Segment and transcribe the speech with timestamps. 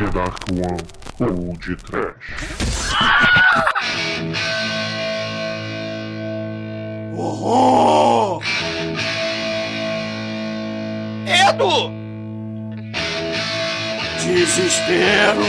[0.00, 0.80] The Dark One
[1.20, 2.14] ou de Trash.
[7.14, 8.42] Horror!
[11.26, 11.92] Edu!
[14.24, 15.42] Desespero!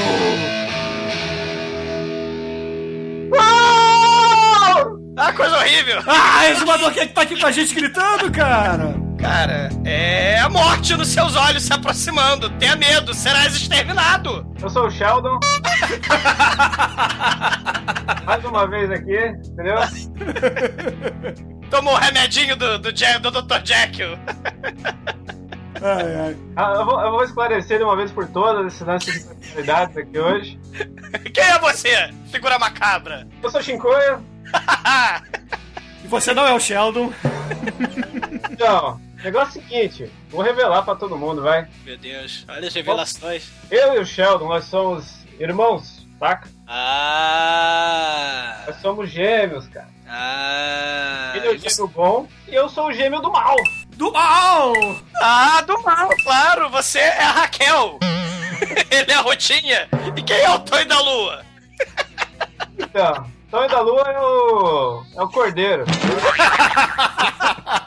[5.15, 6.03] Ah, coisa horrível!
[6.05, 9.00] Ah, quem é que tá aqui com a gente gritando, cara?
[9.21, 12.49] Cara, é a morte nos seus olhos se aproximando.
[12.57, 14.51] Tenha medo, serás exterminado.
[14.59, 15.37] Eu sou o Sheldon.
[18.25, 19.77] Mais uma vez aqui, entendeu?
[21.69, 23.63] Tomou o remedinho do, do, Jack, do Dr.
[23.63, 24.17] Jekyll.
[25.81, 26.37] Ai, ai.
[26.55, 29.97] Ah, eu, vou, eu vou esclarecer de uma vez por todas esse lance de personalidades
[29.97, 30.59] aqui hoje.
[31.31, 33.27] Quem é você, figura macabra?
[33.41, 34.19] Eu sou Shinkoia.
[36.03, 37.13] E você não é o Sheldon.
[38.51, 41.67] Então, negócio é o seguinte, vou revelar pra todo mundo, vai.
[41.83, 43.49] Meu Deus, olha as revelações.
[43.69, 46.49] Eu e o Sheldon, nós somos irmãos, saca?
[46.67, 48.63] Ah.
[48.67, 49.89] Nós somos gêmeos, cara.
[50.07, 51.33] Ah.
[51.35, 53.55] Ele é o gêmeo bom e eu sou o gêmeo do mal.
[53.95, 54.73] Do mal!
[55.21, 56.69] Ah, do mal, claro.
[56.69, 57.99] Você é a Raquel.
[58.89, 59.87] Ele é a Rotinha.
[60.15, 61.45] E quem é o Tonho da Lua?
[62.77, 65.03] Então, Tonho da Lua é o.
[65.17, 65.85] é o Cordeiro.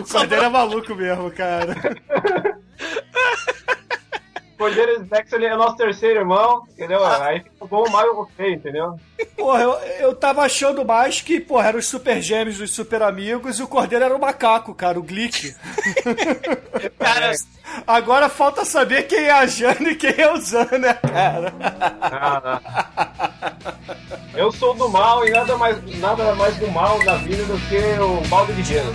[0.00, 1.74] O Cordeiro é maluco mesmo, cara.
[4.62, 7.04] Cordeiro ele é nosso terceiro irmão, entendeu?
[7.04, 8.96] Aí fica bom, mal e feio, entendeu?
[9.36, 13.58] Porra, eu, eu tava achando mais que, porra, eram os super gêmeos dos super amigos
[13.58, 15.52] e o Cordeiro era o macaco, cara, o Glick.
[16.98, 17.32] Cara,
[17.86, 21.52] Agora falta saber quem é a Jane e quem é o Zan, né, cara?
[22.00, 24.22] Ah, não.
[24.34, 28.00] Eu sou do mal e nada mais, nada mais do mal na vida do que
[28.00, 28.92] o balde de gelo.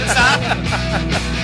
[0.00, 1.41] exato.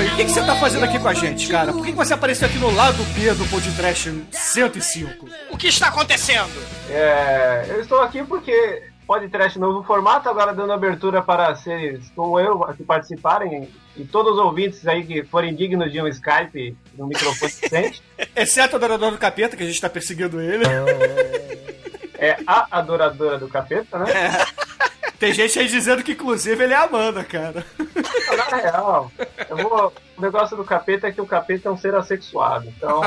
[0.00, 1.72] E o que, que você tá fazendo aqui com a gente, cara?
[1.72, 5.28] Por que, que você apareceu aqui no lado B do Podcast 105?
[5.50, 6.50] O que está acontecendo?
[6.88, 12.40] É, eu estou aqui porque pode trash novo formato, agora dando abertura para seres como
[12.40, 17.06] eu que participarem e todos os ouvintes aí que forem dignos de um Skype no
[17.06, 18.02] microfone decente.
[18.34, 20.64] Exceto o adorador do capeta, que a gente tá perseguindo ele.
[22.18, 24.06] É a adoradora do capeta, né?
[25.18, 27.64] Tem gente aí dizendo que, inclusive, ele é a Amanda, cara.
[28.36, 29.10] Na real,
[29.48, 32.66] eu vou, o negócio do capeta é que o capeta é um ser assexuado.
[32.68, 33.02] Então,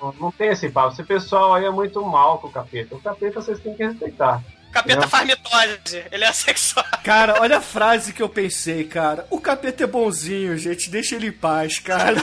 [0.20, 0.92] não- tem esse papo.
[0.92, 2.94] Esse pessoal aí é muito mal com o capeta.
[2.94, 4.40] O capeta vocês têm que respeitar.
[4.72, 6.02] Capeta faz mitose.
[6.10, 6.84] Ele é assexual.
[7.04, 9.26] Cara, olha a frase que eu pensei, cara.
[9.28, 10.88] O capeta é bonzinho, gente.
[10.90, 12.16] Deixa ele em paz, cara.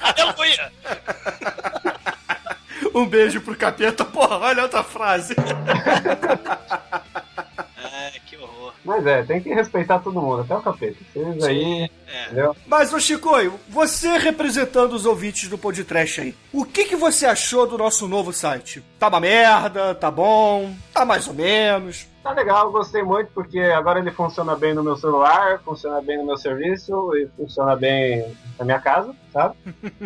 [0.00, 0.72] Aleluia.
[2.94, 4.06] Um beijo pro capeta.
[4.06, 5.34] Porra, olha outra frase.
[8.86, 10.96] Mas é, tem que respeitar todo mundo, até o capeta.
[11.12, 12.24] Vocês aí, É.
[12.26, 12.56] entendeu?
[12.66, 17.66] Mas, ô Chicoio, você representando os ouvintes do podcast aí, o que, que você achou
[17.66, 18.82] do nosso novo site?
[18.98, 19.92] Tá uma merda?
[19.94, 20.72] Tá bom?
[20.94, 22.06] Tá mais ou menos?
[22.26, 26.26] Tá legal, gostei muito, porque agora ele funciona bem no meu celular, funciona bem no
[26.26, 29.54] meu serviço e funciona bem na minha casa, sabe?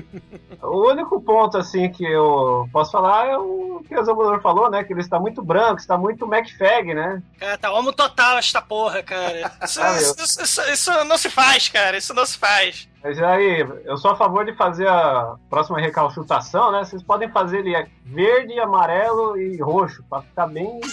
[0.63, 4.85] o único ponto, assim, que eu posso falar é o que o Zambador falou, né?
[4.85, 7.23] Que ele está muito branco, está muito MacFag, né?
[7.39, 9.51] Cara, tá homo total esta porra, cara.
[9.65, 11.97] Isso, Ah, isso- isso- isso- isso não se faz, cara.
[11.97, 12.87] Isso não se faz.
[13.03, 16.85] Mas aí, eu sou a favor de fazer a próxima recalchutação, né?
[16.85, 20.79] Vocês podem fazer ele verde, amarelo e roxo, pra ficar bem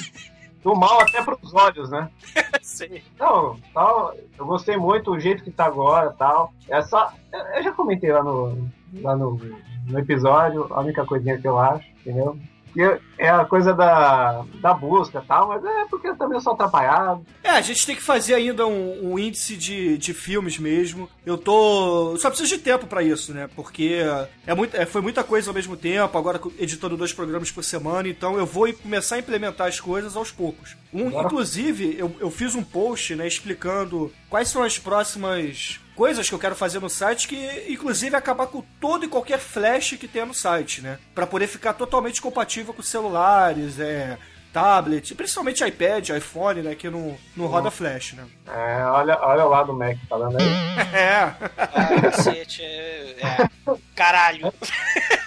[0.63, 2.09] do mal até pros olhos, né?
[2.61, 3.01] Sim.
[3.19, 6.53] Não, tal, eu gostei muito do jeito que tá agora tal.
[6.69, 7.11] É só,
[7.55, 8.69] eu já comentei lá no,
[9.01, 9.39] lá no,
[9.87, 12.37] no episódio, a única coisinha que eu acho, entendeu?
[12.77, 16.53] Que é a coisa da, da busca e tal, mas é porque eu também sou
[16.53, 17.25] atrapalhado.
[17.43, 21.09] É, a gente tem que fazer ainda um, um índice de, de filmes mesmo.
[21.25, 22.15] Eu tô.
[22.17, 23.49] Só preciso de tempo pra isso, né?
[23.55, 23.99] Porque
[24.45, 28.09] é muito, é, foi muita coisa ao mesmo tempo, agora editando dois programas por semana,
[28.09, 30.77] então eu vou começar a implementar as coisas aos poucos.
[30.93, 36.35] Um, inclusive, eu, eu fiz um post, né, explicando quais são as próximas coisas que
[36.35, 40.27] eu quero fazer no site, que inclusive acabar com todo e qualquer flash que tenha
[40.27, 40.99] no site, né?
[41.15, 44.15] Pra poder ficar totalmente compatível com celulares, é
[44.53, 48.25] tablet, principalmente iPad, iPhone, né, que não, não roda flash, né?
[48.47, 50.47] É, olha, olha lá do Mac falando aí.
[50.93, 51.33] É.
[51.57, 52.63] Ah, cacete.
[52.63, 53.49] É.
[53.95, 54.53] Caralho.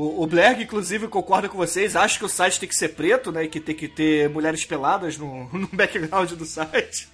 [0.00, 3.30] O, o Blerg, inclusive, concorda com vocês, acha que o site tem que ser preto,
[3.30, 3.44] né?
[3.44, 7.08] E que tem que ter mulheres peladas no, no background do site.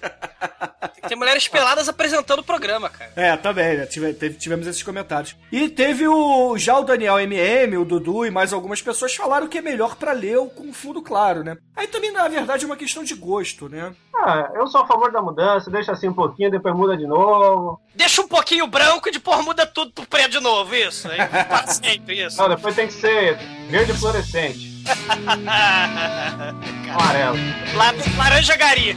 [0.93, 3.11] Tem que ter mulheres peladas apresentando o programa, cara.
[3.15, 3.85] É, também, né?
[3.85, 5.35] Tive- teve- tivemos esses comentários.
[5.51, 6.57] E teve o.
[6.57, 10.11] Já o Daniel MM, o Dudu e mais algumas pessoas falaram que é melhor pra
[10.13, 11.57] ler o com fundo claro, né?
[11.75, 13.93] Aí também, na verdade, é uma questão de gosto, né?
[14.15, 17.79] Ah, eu sou a favor da mudança, deixa assim um pouquinho, depois muda de novo.
[17.95, 21.07] Deixa um pouquinho branco e depois muda tudo pro preto de novo, isso.
[21.09, 22.37] Aí, para sempre, isso.
[22.41, 23.35] Não, depois tem que ser
[23.71, 24.83] verde fluorescente,
[26.93, 27.37] amarelo.
[27.75, 28.95] La- Laranja gari.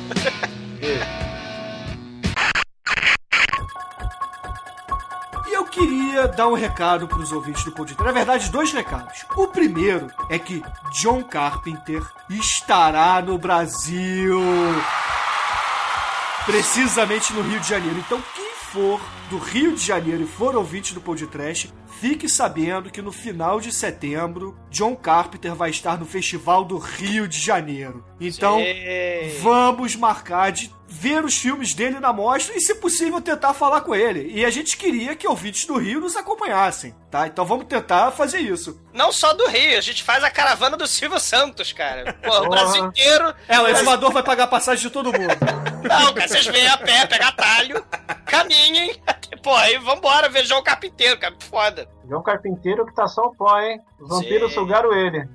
[5.48, 8.04] E eu queria dar um recado pros ouvintes do podcast.
[8.04, 9.24] Na verdade, dois recados.
[9.34, 10.62] O primeiro é que
[11.00, 14.38] John Carpenter estará no Brasil.
[16.44, 17.98] Precisamente no Rio de Janeiro.
[17.98, 23.02] Então, quem for do Rio de Janeiro e for ouvinte do podcast, fique sabendo que
[23.02, 28.04] no final de setembro, John Carpenter vai estar no Festival do Rio de Janeiro.
[28.20, 29.40] Então, Sim.
[29.42, 33.94] vamos marcar de ver os filmes dele na mostra e, se possível, tentar falar com
[33.94, 34.28] ele.
[34.34, 37.28] E a gente queria que ouvintes do Rio nos acompanhassem, tá?
[37.28, 38.80] Então vamos tentar fazer isso.
[38.92, 42.12] Não só do Rio, a gente faz a caravana do Silvio Santos, cara.
[42.14, 43.32] Pô, o Brasil inteiro.
[43.46, 45.36] É, o exumador vai pagar a passagem de todo mundo.
[45.88, 47.86] Não, cara, vocês vêm a pé, pegam atalho,
[48.26, 49.00] caminhem.
[49.42, 51.34] Pô, aí vambora ver João Carpinteiro, cara.
[51.38, 51.88] Foda.
[52.06, 53.80] João Carpinteiro que tá só o pó, hein?
[53.98, 54.58] Os vampiros Sim.
[54.58, 55.26] sugaram ele.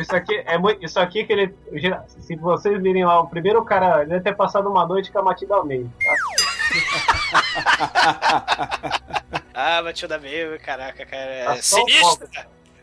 [0.00, 0.84] Isso aqui é muito.
[0.84, 1.54] Isso aqui que ele.
[2.06, 5.22] Se vocês virem lá, o primeiro cara ele deve ter passado uma noite com a
[5.22, 5.88] Matilda Almeida.
[6.04, 6.16] Tá?
[9.62, 11.30] Ah, Matilda Meio, caraca, cara.
[11.30, 12.26] É Tá sinistro.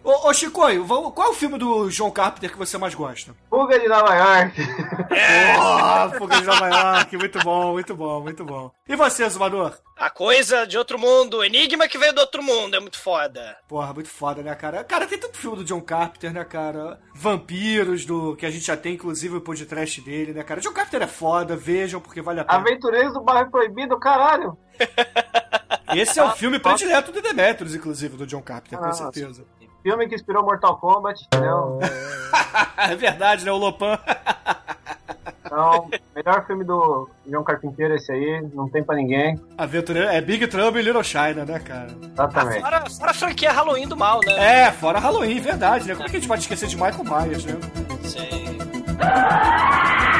[0.07, 3.35] Ô, ô Chicoio, qual é o filme do John Carpenter que você mais gosta?
[3.49, 4.61] Fuga de Nova York.
[5.59, 8.71] Oh, Fuga de Nova York, muito bom, muito bom, muito bom.
[8.87, 9.77] E você, Exumador?
[9.97, 13.57] A coisa de outro mundo, o enigma que veio do outro mundo, é muito foda.
[13.67, 14.81] Porra, muito foda, né, cara?
[14.85, 17.01] Cara, tem tanto filme do John Carpenter, né, cara?
[17.13, 20.61] Vampiros, do que a gente já tem, inclusive, o podcast dele, né, cara?
[20.61, 22.59] John Carpenter é foda, vejam, porque vale a pena.
[22.59, 24.57] Aventureiros do Bairro Proibido, caralho.
[25.93, 29.45] Esse é o filme predileto do Demetrius, inclusive, do John Carpenter, com Ah, certeza.
[29.83, 31.79] Filme que inspirou Mortal Kombat, entendeu?
[32.77, 33.51] é verdade, né?
[33.51, 33.97] O Lopan.
[35.47, 39.39] Então, melhor filme do João Carpinteiro esse aí, não tem pra ninguém.
[39.57, 41.87] Aventureiro é Big Trouble em Little China, né, cara?
[42.03, 42.61] Exatamente.
[42.61, 44.65] Fora, fora a franquia Halloween do mal, né?
[44.65, 45.95] É, fora Halloween, verdade, né?
[45.95, 47.53] Como é que a gente pode esquecer de Michael Myers, né?
[48.03, 48.57] Sim.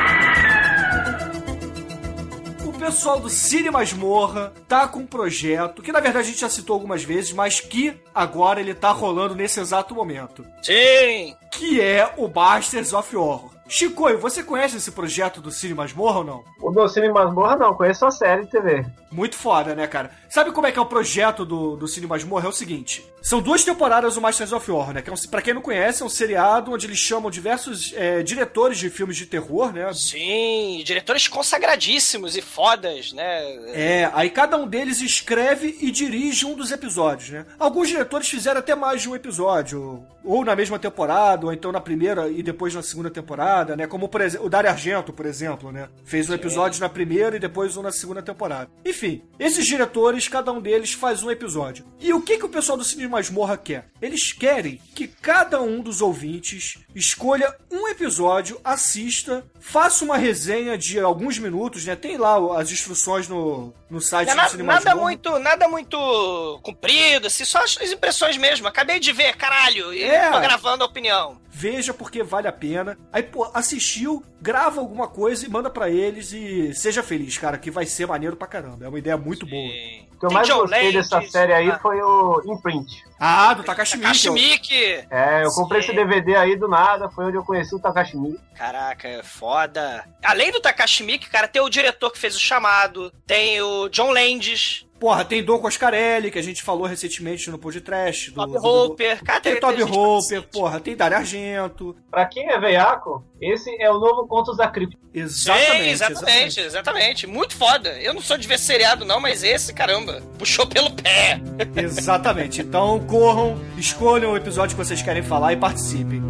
[2.78, 6.48] O pessoal do Cine Masmorra tá com um projeto que, na verdade, a gente já
[6.48, 10.46] citou algumas vezes, mas que agora ele tá rolando nesse exato momento.
[10.62, 11.36] Sim.
[11.52, 13.58] Que é o Masters of Horror.
[13.70, 16.44] Chicoio, você conhece esse projeto do Cine Masmorra ou não?
[16.62, 18.86] O Docine Masmorra não, conheço a série de TV.
[19.12, 20.12] Muito foda, né, cara?
[20.30, 22.46] Sabe como é que é o projeto do, do Cine Masmorra?
[22.46, 25.02] É o seguinte: são duas temporadas do Masters of Horror, né?
[25.02, 28.22] Que é um, pra quem não conhece, é um seriado onde eles chamam diversos é,
[28.22, 29.92] diretores de filmes de terror, né?
[29.94, 33.42] Sim, diretores consagradíssimos e fodas, né?
[33.74, 37.46] É, aí cada um deles escreve e dirige um dos episódios, né?
[37.58, 41.82] Alguns diretores fizeram até mais de um episódio, ou na mesma temporada, ou então na
[41.82, 43.88] primeira e depois na segunda temporada, né?
[43.88, 45.90] Como por exemplo, o Dario Argento, por exemplo, né?
[46.06, 48.70] Fez um episódio na primeira e depois um na segunda temporada.
[48.86, 51.86] Enfim, esses diretores, cada um deles faz um episódio.
[52.00, 53.88] E o que que o pessoal do Cine Masmorra quer?
[54.02, 61.00] Eles querem que cada um dos ouvintes escolha um episódio, assista, faça uma resenha de
[61.00, 61.96] alguns minutos, né?
[61.96, 65.02] Tem lá as instruções no, no site Não é do Cine nada Masmorra.
[65.02, 68.68] muito, nada muito comprido, assim, só as impressões mesmo.
[68.68, 70.30] Acabei de ver, caralho, e É.
[70.32, 71.27] tô gravando a opinião.
[71.50, 72.98] Veja porque vale a pena.
[73.12, 77.72] Aí, pô, assistiu, grava alguma coisa e manda pra eles e seja feliz, cara, que
[77.72, 78.86] vai ser maneiro pra caramba.
[78.86, 79.70] É uma ideia muito boa.
[79.70, 80.08] Sim.
[80.18, 83.04] O que eu mais John gostei dessa série aí ah, foi o Imprint.
[83.20, 84.08] Ah, do Takashi Miike.
[84.08, 85.08] Takashi Miike.
[85.12, 85.90] É, eu comprei Sim.
[85.90, 88.40] esse DVD aí do nada, foi onde eu conheci o Takashi Miike.
[88.56, 90.04] Caraca, é foda.
[90.24, 94.12] Além do Takashi Miike, cara, tem o diretor que fez o chamado, tem o John
[94.12, 98.32] Landis, Porra, tem Dom Coscarelli, que a gente falou recentemente no podcast.
[98.32, 99.24] Do, Toby do- Hooper.
[99.24, 100.48] Cara, Tem pra Hooper, cacete.
[100.52, 101.96] porra, tem Dario Argento.
[102.10, 104.98] Pra quem é veiaco, esse é o novo Contos da Cripta.
[105.14, 107.90] Exatamente, Sim, exatamente, exatamente, Muito foda.
[108.02, 111.40] Eu não sou de ver seriado, não, mas esse, caramba, puxou pelo pé.
[111.76, 112.62] Exatamente.
[112.62, 116.22] Então corram, escolham o episódio que vocês querem falar e participem.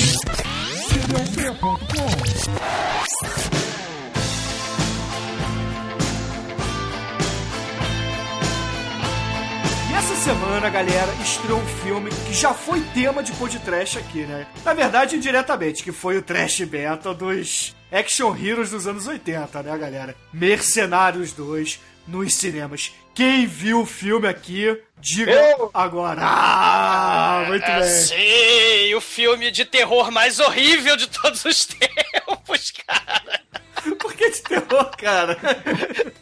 [10.27, 14.45] Semana, galera, estreou um filme que já foi tema de podcast aqui, né?
[14.65, 19.77] Na verdade, indiretamente, que foi o Trash Battle dos action heroes dos anos 80, né,
[19.77, 20.15] galera?
[20.33, 22.91] Mercenários 2 nos cinemas.
[23.15, 25.71] Quem viu o filme aqui, diga Eu.
[25.73, 26.19] agora.
[26.21, 27.89] Ah, muito É, bem.
[27.89, 33.39] Sim, o filme de terror mais horrível de todos os tempos, cara.
[33.99, 35.35] Por que de terror, cara?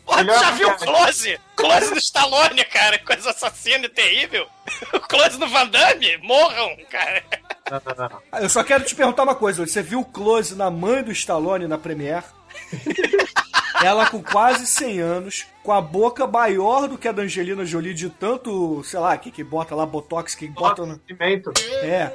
[0.05, 0.77] Porra, tu já viu o.
[0.77, 1.39] Close?
[1.55, 4.47] Close do Stallone, cara, coisa assassina e terrível.
[4.93, 6.17] O Close do Van Damme?
[6.17, 7.23] Morram, cara.
[7.71, 8.41] Não, não, não.
[8.41, 9.65] Eu só quero te perguntar uma coisa.
[9.65, 12.25] Você viu o close na mãe do Stallone na Premiere?
[13.83, 17.93] Ela com quase 100 anos, com a boca maior do que a da Angelina Jolie,
[17.93, 20.99] de tanto, sei lá, que, que bota lá, botox, que bota no...
[21.05, 21.51] Cimento.
[21.83, 22.11] É.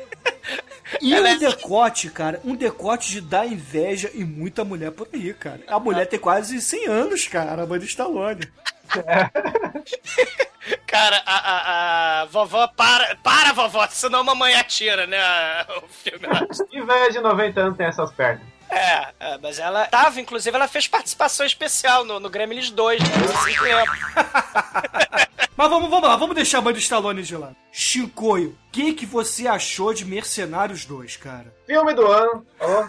[1.00, 5.09] E Ela um é- decote, cara, um decote de dar inveja e muita mulher por
[5.12, 5.61] aí, cara.
[5.68, 8.49] A mulher tem quase 100 anos, cara, a mãe do Stallone.
[10.87, 15.18] Cara, a, a, a vovó, para, para, vovó, senão a mamãe atira, né?
[15.82, 16.44] O filme lá.
[16.68, 18.42] Que velha de 90 anos tem essas pernas?
[18.71, 23.09] É, é, mas ela tava, inclusive, ela fez participação especial no, no Gremlins 2, né?
[23.35, 25.31] Assim.
[25.57, 27.55] Mas vamos, vamos lá, vamos deixar a mãe do Stallone de lado.
[27.71, 31.53] Chicoio, o que, que você achou de Mercenários 2, cara?
[31.67, 32.47] Filme do ano.
[32.61, 32.87] ó.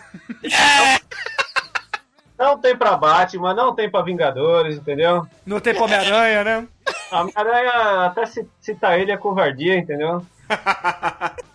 [2.38, 5.28] Não tem pra Batman, não tem pra Vingadores, entendeu?
[5.46, 6.68] Não tem pra Homem-Aranha, né?
[7.12, 10.26] A Homem-Aranha até ci- citar ele é covardia, entendeu?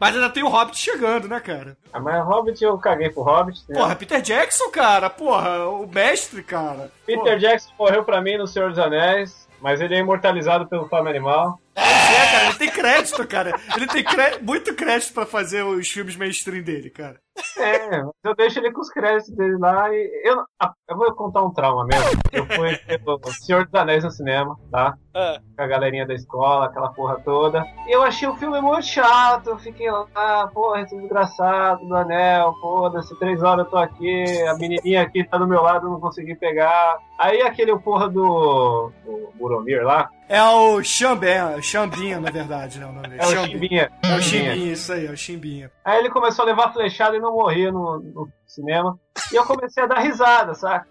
[0.00, 1.76] Mas ainda tem o Hobbit chegando, né, cara?
[1.92, 3.60] Ah, Mas Hobbit eu caguei pro Hobbit.
[3.62, 3.82] entendeu?
[3.82, 6.90] Porra, Peter Jackson, cara, porra, o mestre, cara.
[7.06, 11.10] Peter Jackson morreu pra mim no Senhor dos Anéis, mas ele é imortalizado pelo Fome
[11.10, 11.60] Animal.
[11.74, 13.60] Pois é, cara, ele tem crédito, cara.
[13.76, 17.16] Ele tem cré- muito crédito pra fazer os filmes mainstream dele, cara.
[17.58, 21.12] É, mas eu deixo ele com os créditos dele lá e eu, ah, eu vou
[21.14, 22.20] contar um trauma mesmo.
[22.32, 24.94] Eu fui o Senhor dos Anéis no cinema, tá?
[25.14, 27.64] Ah, Com a galerinha da escola, aquela porra toda.
[27.86, 29.48] E eu achei o filme muito chato.
[29.50, 34.24] Eu fiquei lá, ah, porra, esse desgraçado do anel, foda-se, três horas eu tô aqui,
[34.48, 36.98] a menininha aqui tá do meu lado, eu não consegui pegar.
[37.18, 42.92] Aí aquele porra do, do Boromir lá, É o Xambé, Xambinha, na verdade, né, o
[42.92, 43.20] nome dele.
[43.20, 43.50] é o Xambinha.
[43.50, 43.90] Chimbinha.
[44.02, 45.70] É o Chimbinha, isso aí, é o Chimbinha.
[45.84, 48.98] Aí ele começou a levar flechada e não morria no, no cinema.
[49.32, 50.88] E eu comecei a dar risada, saca?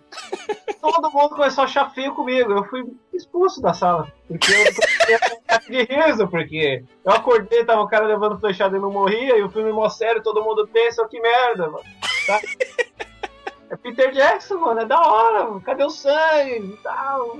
[0.81, 2.51] Todo mundo começou a achar feio comigo.
[2.51, 4.11] Eu fui expulso da sala.
[4.27, 5.15] Porque eu comecei
[5.47, 9.43] a de riso, porque eu acordei, tava o cara levando flechada e não morria, e
[9.43, 11.83] o filme mó sério, todo mundo pensa, que merda, mano.
[12.25, 12.39] Tá?
[13.71, 15.61] É Peter Jackson, mano, é da hora, mano.
[15.61, 17.37] cadê o sangue e tal?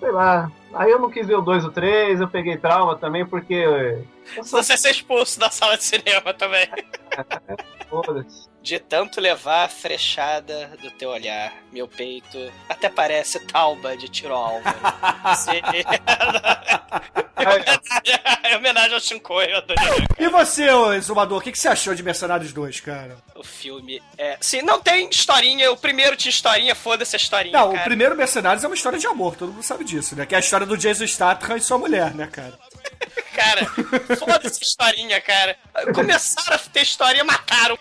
[0.00, 0.50] Sei lá.
[0.72, 4.02] Aí eu não quis ver o 2 ou 3, eu peguei trauma também, porque.
[4.34, 6.66] Eu sou você ser expulso da sala de cinema também.
[7.88, 8.48] foda-se.
[8.62, 14.34] De tanto levar a frechada do teu olhar, meu peito até parece tauba de tiro
[14.34, 14.64] alvo.
[18.42, 19.46] É homenagem ao Shinkoi.
[20.18, 23.16] E você, Exumador, o que, que você achou de Mercenários 2, cara?
[23.34, 24.36] O filme é.
[24.40, 25.70] Sim, não tem historinha.
[25.70, 27.56] O primeiro tinha historinha, foda-se a historinha.
[27.56, 27.84] Não, o cara.
[27.84, 30.26] primeiro Mercenários é uma história de amor, todo mundo sabe disso, né?
[30.26, 32.58] Que é a história do Jason Statham e sua mulher, né, cara?
[33.38, 33.64] Cara,
[34.18, 35.56] foda-se a historinha, cara.
[35.94, 37.78] Começaram a ter historinha, mataram.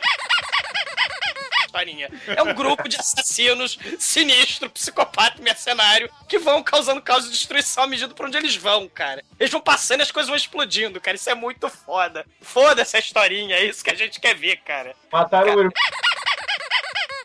[1.66, 2.12] Historinha.
[2.28, 7.88] É um grupo de assassinos sinistro, psicopata, mercenário que vão causando caos de destruição à
[7.88, 9.24] medida por onde eles vão, cara.
[9.40, 11.18] Eles vão passando e as coisas vão explodindo, cara.
[11.18, 12.24] Isso é muito foda.
[12.40, 14.96] Foda-se a historinha, é isso que a gente quer ver, cara.
[15.12, 15.74] Mataram o irmão.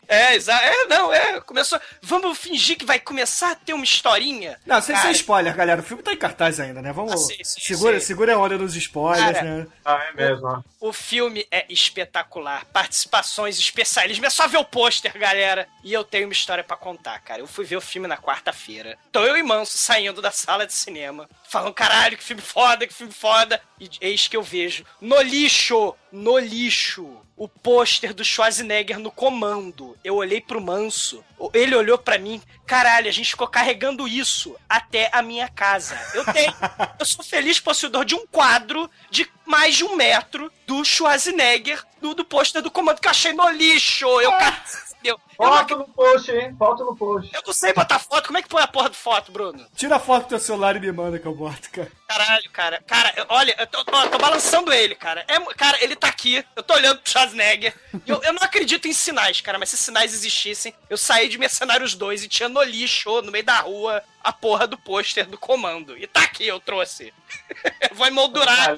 [0.07, 0.63] É, exato.
[0.63, 1.39] É, não, é.
[1.41, 1.79] Começou.
[2.01, 4.59] Vamos fingir que vai começar a ter uma historinha.
[4.65, 5.81] Não, sem, Cara, spoiler, galera.
[5.81, 6.91] O filme tá em cartaz ainda, né?
[6.91, 7.13] Vamos.
[7.13, 8.05] Ah, sim, sim, segura, sim.
[8.07, 9.67] segura a onda nos spoilers, Cara, né?
[9.83, 10.63] Ah, é mesmo.
[10.79, 12.65] O filme é espetacular.
[12.65, 14.25] Participações especialistas.
[14.25, 15.67] É só ver o pôster, galera.
[15.83, 17.41] E eu tenho uma história pra contar, cara.
[17.41, 18.97] Eu fui ver o filme na quarta-feira.
[19.11, 21.29] Tô eu e Manso saindo da sala de cinema.
[21.53, 23.61] Falando, caralho, que filme foda, que filme foda.
[23.79, 29.95] E eis que eu vejo, no lixo, no lixo, o pôster do Schwarzenegger no comando.
[30.03, 31.23] Eu olhei pro Manso.
[31.53, 32.41] Ele olhou pra mim.
[32.65, 35.95] Caralho, a gente ficou carregando isso até a minha casa.
[36.15, 36.51] Eu tenho.
[36.99, 42.13] eu sou feliz possuidor de um quadro de mais de um metro do Schwarzenegger do,
[42.13, 44.05] do pôster do comando que eu achei no lixo.
[44.21, 44.63] Eu, ca-
[45.03, 46.55] eu, eu, não, Foto no post, hein?
[46.57, 47.29] Foto no post.
[47.33, 48.25] eu não sei botar foto.
[48.27, 49.65] Como é que põe a porra de foto, Bruno?
[49.75, 51.91] Tira a foto do teu celular e me manda que eu boto, cara.
[52.07, 52.83] Caralho, cara.
[52.87, 55.25] Cara, eu- olha, eu tô, tô- tô balançando ele, cara.
[55.27, 56.43] É, cara, ele tá aqui.
[56.55, 57.73] Eu tô olhando pro Schwarzenegger.
[58.07, 59.59] Eu, eu não acredito em sinais, cara.
[59.59, 63.43] Mas se sinais existissem, eu saí de Mercenários 2 e tinha no lixo, no meio
[63.43, 65.97] da rua, a porra do pôster do comando.
[65.97, 67.13] E tá aqui, eu trouxe.
[67.89, 68.77] Eu Vou emoldurar.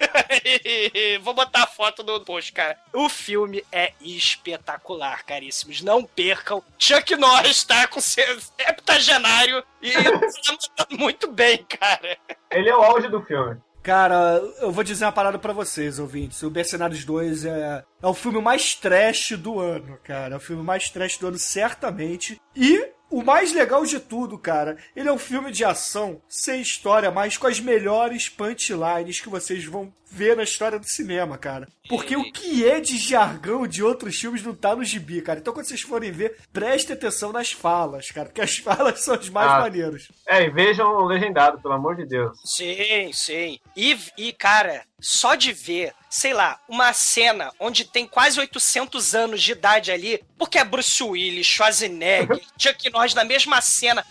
[1.22, 2.76] Vou botar a foto do post, cara.
[2.92, 5.82] O filme é espetacular, caríssimos.
[5.82, 6.62] Não percam.
[6.78, 12.16] Chuck Norris tá com seu septagenário e tá mandando muito bem, cara.
[12.50, 13.60] Ele é o auge do filme.
[13.82, 16.42] Cara, eu vou dizer uma parada pra vocês, ouvintes.
[16.42, 20.34] O Mercenários 2 é, é o filme mais trash do ano, cara.
[20.34, 22.38] É o filme mais trash do ano, certamente.
[22.54, 27.10] E o mais legal de tudo, cara, ele é um filme de ação sem história,
[27.10, 31.68] mas com as melhores punchlines que vocês vão ver na história do cinema, cara.
[31.88, 35.38] Porque o que é de jargão de outros filmes não tá no gibi, cara.
[35.40, 39.28] Então quando vocês forem ver, prestem atenção nas falas, cara, porque as falas são as
[39.28, 39.60] mais Ah.
[39.60, 40.08] maneiras.
[40.26, 42.36] É, e vejam o legendado, pelo amor de Deus.
[42.44, 43.58] Sim, sim.
[43.76, 49.42] E, e, cara, só de ver, sei lá, uma cena onde tem quase 800 anos
[49.42, 54.04] de idade ali, porque é Bruce Willis, Schwarzenegger, Chuck Norris na mesma cena,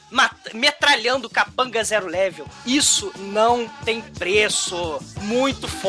[0.54, 2.46] metralhando capanga zero level.
[2.66, 5.00] Isso não tem preço.
[5.22, 5.89] Muito foda,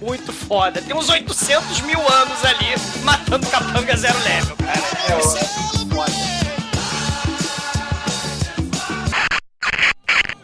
[0.00, 0.82] muito foda.
[0.82, 2.74] Tem uns 800 mil anos ali
[3.04, 5.20] matando capanga zero level, cara.
[5.20, 6.12] Isso é muito foda.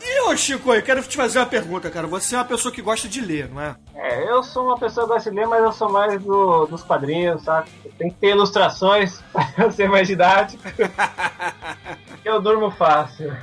[0.04, 2.06] E, ô Chico, eu quero te fazer uma pergunta, cara.
[2.06, 3.74] Você é uma pessoa que gosta de ler, não é?
[3.96, 6.82] É, eu sou uma pessoa que gosta de ler, mas eu sou mais do- dos
[6.84, 7.70] quadrinhos, sabe?
[7.98, 10.62] Tem que ter ilustrações pra eu ser mais didático.
[12.24, 13.34] eu durmo fácil.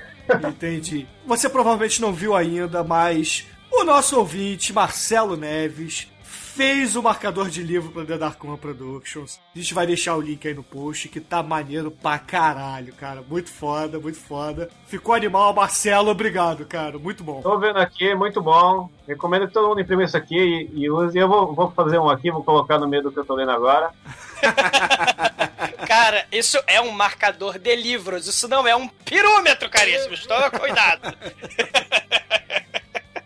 [0.48, 1.06] Entendi.
[1.26, 3.46] Você provavelmente não viu ainda, mas
[3.80, 9.40] o nosso ouvinte, Marcelo Neves, fez o marcador de livro para The Dark One Productions.
[9.56, 13.22] A gente vai deixar o link aí no post, que tá maneiro pra caralho, cara.
[13.22, 14.70] Muito foda, muito foda.
[14.86, 17.00] Ficou animal, Marcelo, obrigado, cara.
[17.00, 17.42] Muito bom.
[17.42, 18.90] Tô vendo aqui, muito bom.
[19.08, 21.18] Recomendo que todo mundo imprima isso aqui e, e use.
[21.18, 23.52] Eu vou, vou fazer um aqui, vou colocar no meio do que eu tô lendo
[23.52, 23.94] agora.
[25.88, 30.28] Cara, isso é um marcador de livros, isso não é um pirômetro, caríssimos.
[30.28, 31.16] Toma cuidado.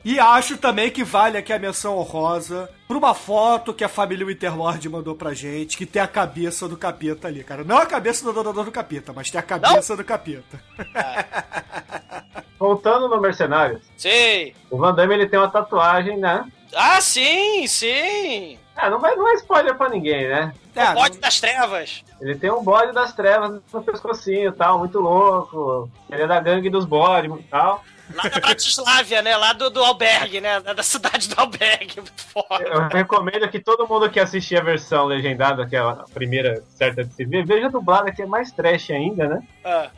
[0.06, 4.26] E acho também que vale aqui a menção honrosa por uma foto que a família
[4.26, 7.64] Winterlord mandou pra gente, que tem a cabeça do capeta ali, cara.
[7.64, 10.62] Não a cabeça do adorador do capeta, mas tem a cabeça do capeta.
[12.64, 14.54] Voltando no Mercenários, Sim.
[14.72, 16.50] o Van Damme ele tem uma tatuagem, né?
[16.74, 18.58] Ah, sim, sim.
[18.74, 20.54] Ah, não, vai, não é spoiler pra ninguém, né?
[20.74, 22.06] É, o bode das trevas.
[22.22, 25.92] Ele tem um bode das trevas no pescocinho e tal, muito louco.
[26.10, 27.84] Ele é da gangue dos bodes e tal.
[28.16, 29.36] Lá da Bratislávia, né?
[29.36, 30.62] Lá do, do albergue, né?
[30.62, 31.98] Da da cidade do albergue.
[31.98, 32.64] Muito foda.
[32.64, 37.04] Eu recomendo que todo mundo que assistir a versão legendada, que é a primeira certa
[37.04, 39.44] de se ver, veja a dublada, que é mais trash ainda, né?
[39.66, 39.90] Ah.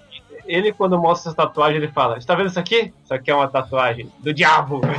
[0.46, 2.94] Ele, quando mostra essa tatuagem, ele fala: Está vendo isso aqui?
[3.04, 4.82] Isso aqui é uma tatuagem do diabo.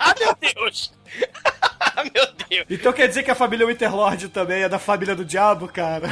[0.00, 0.92] Ah, meu Deus.
[1.80, 2.66] Ah, meu Deus.
[2.70, 6.08] Então quer dizer que a família Winterlord também é da família do diabo, cara?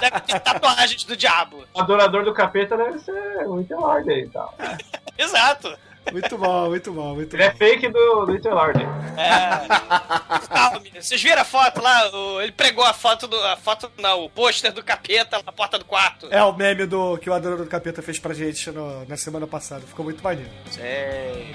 [0.00, 1.64] Deve ter tatuagens do diabo.
[1.74, 4.54] O adorador do capeta deve ser o Interlord aí e tal.
[5.18, 5.76] Exato.
[6.10, 7.56] Muito bom, muito bom, muito Ele é bom.
[7.56, 8.80] fake do, do Interlord.
[9.16, 10.48] É.
[10.48, 11.02] Calma, menino.
[11.02, 12.10] Vocês viram a foto lá?
[12.10, 13.36] O- ele pregou a foto do.
[13.46, 16.28] A foto, não, o pôster do capeta na porta do quarto.
[16.30, 19.46] É o meme do que o adorador do capeta fez pra gente no- na semana
[19.46, 19.82] passada.
[19.86, 20.50] Ficou muito maneiro.
[20.70, 21.52] Sei.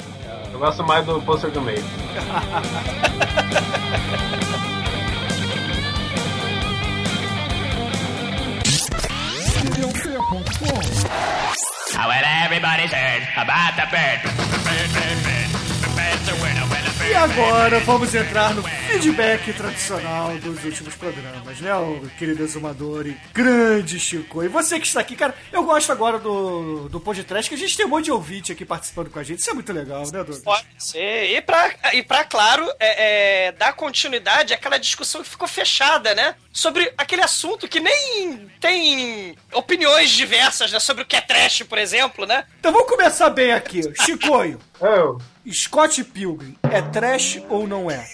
[0.52, 1.84] Eu gosto mais do pôster do meio.
[11.96, 14.20] Well, everybody's heard about the bird.
[14.24, 15.50] The bird, bird, bird.
[15.82, 16.87] The bird's a winner, bird.
[17.10, 23.16] E agora vamos entrar no feedback tradicional dos últimos programas, né, o querido exumador e
[23.34, 24.44] grande Chico.
[24.44, 27.78] E você que está aqui, cara, eu gosto agora do, do podcast, que a gente
[27.78, 29.40] tem um monte de ouvinte aqui participando com a gente.
[29.40, 30.40] Isso é muito legal, né, Douglas?
[30.40, 31.32] Pode ser.
[31.32, 36.36] E pra, e pra claro, é, é, dar continuidade àquela discussão que ficou fechada, né?
[36.52, 40.80] Sobre aquele assunto que nem tem opiniões diversas, né?
[40.80, 42.44] Sobre o que é trash, por exemplo, né?
[42.60, 43.82] Então vamos começar bem aqui.
[44.04, 45.18] Chicoio, Oh,
[45.52, 48.08] Scott Pilgrim é trash ou não é?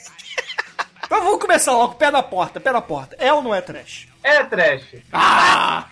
[1.06, 3.16] Então vamos começar logo, pé na porta, pé na porta.
[3.20, 4.08] É ou não é trash?
[4.24, 4.96] é trash.
[5.12, 5.88] Ah!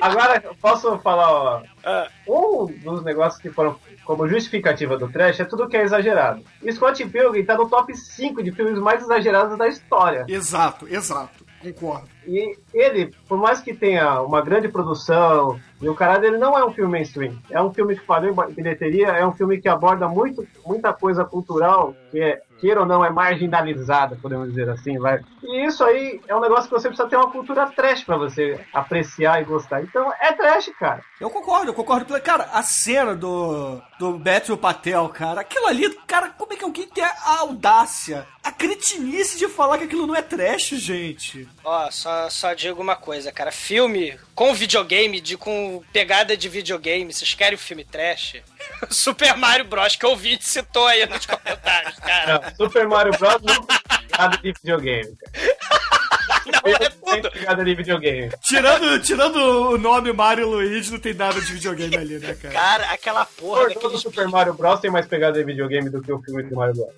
[0.00, 1.62] Agora, eu posso falar, ó.
[1.84, 2.08] Ah.
[2.26, 6.42] Um dos negócios que foram como justificativa do trash é tudo que é exagerado.
[6.70, 10.24] Scott Pilgrim tá no top 5 de filmes mais exagerados da história.
[10.28, 11.44] Exato, exato.
[11.60, 12.08] Concordo.
[12.26, 16.64] E ele, por mais que tenha uma grande produção, e o caralho, ele não é
[16.64, 17.38] um filme mainstream.
[17.50, 21.24] É um filme que falhou em bilheteria, é um filme que aborda muito, muita coisa
[21.24, 25.20] cultural que, é, queira ou não, é marginalizada, podemos dizer assim, vai.
[25.42, 28.60] E isso aí é um negócio que você precisa ter uma cultura trash pra você
[28.72, 29.82] apreciar e gostar.
[29.82, 31.02] Então, é trash, cara.
[31.20, 32.20] Eu concordo, eu concordo.
[32.20, 36.86] Cara, a cena do, do Beto Patel, cara, aquilo ali, cara, como é que alguém
[36.88, 41.48] tem a audácia, a cretinice de falar que aquilo não é trash, gente?
[41.64, 43.52] Ó, só, só digo uma coisa, cara.
[43.52, 48.42] Filme com videogame, de, com pegada de videogame, vocês querem o filme trash?
[48.90, 49.96] Super Mario Bros.
[49.96, 52.40] que o ouvinte citou aí nos comentários, cara.
[52.44, 53.36] Não, Super Mario Bros.
[53.42, 53.78] não tem
[54.18, 55.58] nada de videogame, cara.
[56.48, 57.30] Não, é Tem tudo.
[57.30, 58.32] pegada de videogame.
[58.42, 62.54] Tirando, tirando o nome Mario Luigi, não tem nada de videogame ali, né, cara?
[62.54, 64.80] Cara, aquela porra Por daqueles Super Mario Bros.
[64.80, 66.88] tem mais pegada de videogame do que o filme do Mario Bros.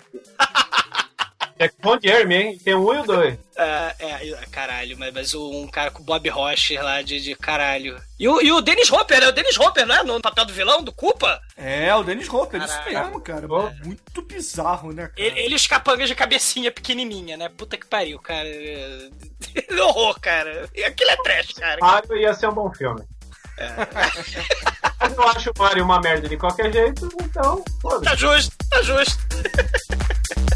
[1.63, 2.57] É com de Hermes, hein?
[2.63, 3.37] Tem um e o dois.
[3.57, 7.35] É, é, caralho, mas, mas o- um cara com o Bob Rocher lá de, de
[7.35, 8.01] caralho.
[8.19, 9.27] E o, e o Dennis Hopper, né?
[9.27, 10.03] O Dennis Hopper, não é?
[10.03, 11.41] No papel do vilão, do Culpa?
[11.57, 13.05] É, o Dennis Hopper, isso Caralho.
[13.05, 13.47] mesmo, cara.
[13.47, 13.71] Bom.
[13.83, 15.13] Muito bizarro, né, cara?
[15.17, 17.49] Ele, ele os capangas de cabecinha pequenininha, né?
[17.49, 18.47] Puta que pariu, cara.
[19.81, 20.69] Horror, cara.
[20.73, 21.77] E Aquilo é trash, cara.
[21.81, 23.01] Mario ia ser um bom filme.
[24.99, 27.63] Mas eu acho o Mario uma merda de qualquer jeito, então.
[28.03, 29.19] Tá justo, tá justo.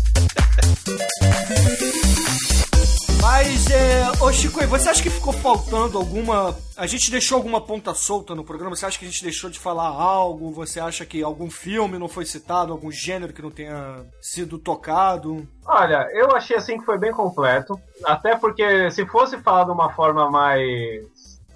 [3.21, 6.55] Mas, é, ô Chico, você acha que ficou faltando alguma.
[6.77, 8.75] A gente deixou alguma ponta solta no programa?
[8.75, 10.51] Você acha que a gente deixou de falar algo?
[10.51, 12.71] Você acha que algum filme não foi citado?
[12.71, 15.47] Algum gênero que não tenha sido tocado?
[15.65, 17.79] Olha, eu achei assim que foi bem completo.
[18.03, 21.05] Até porque se fosse falar de uma forma mais.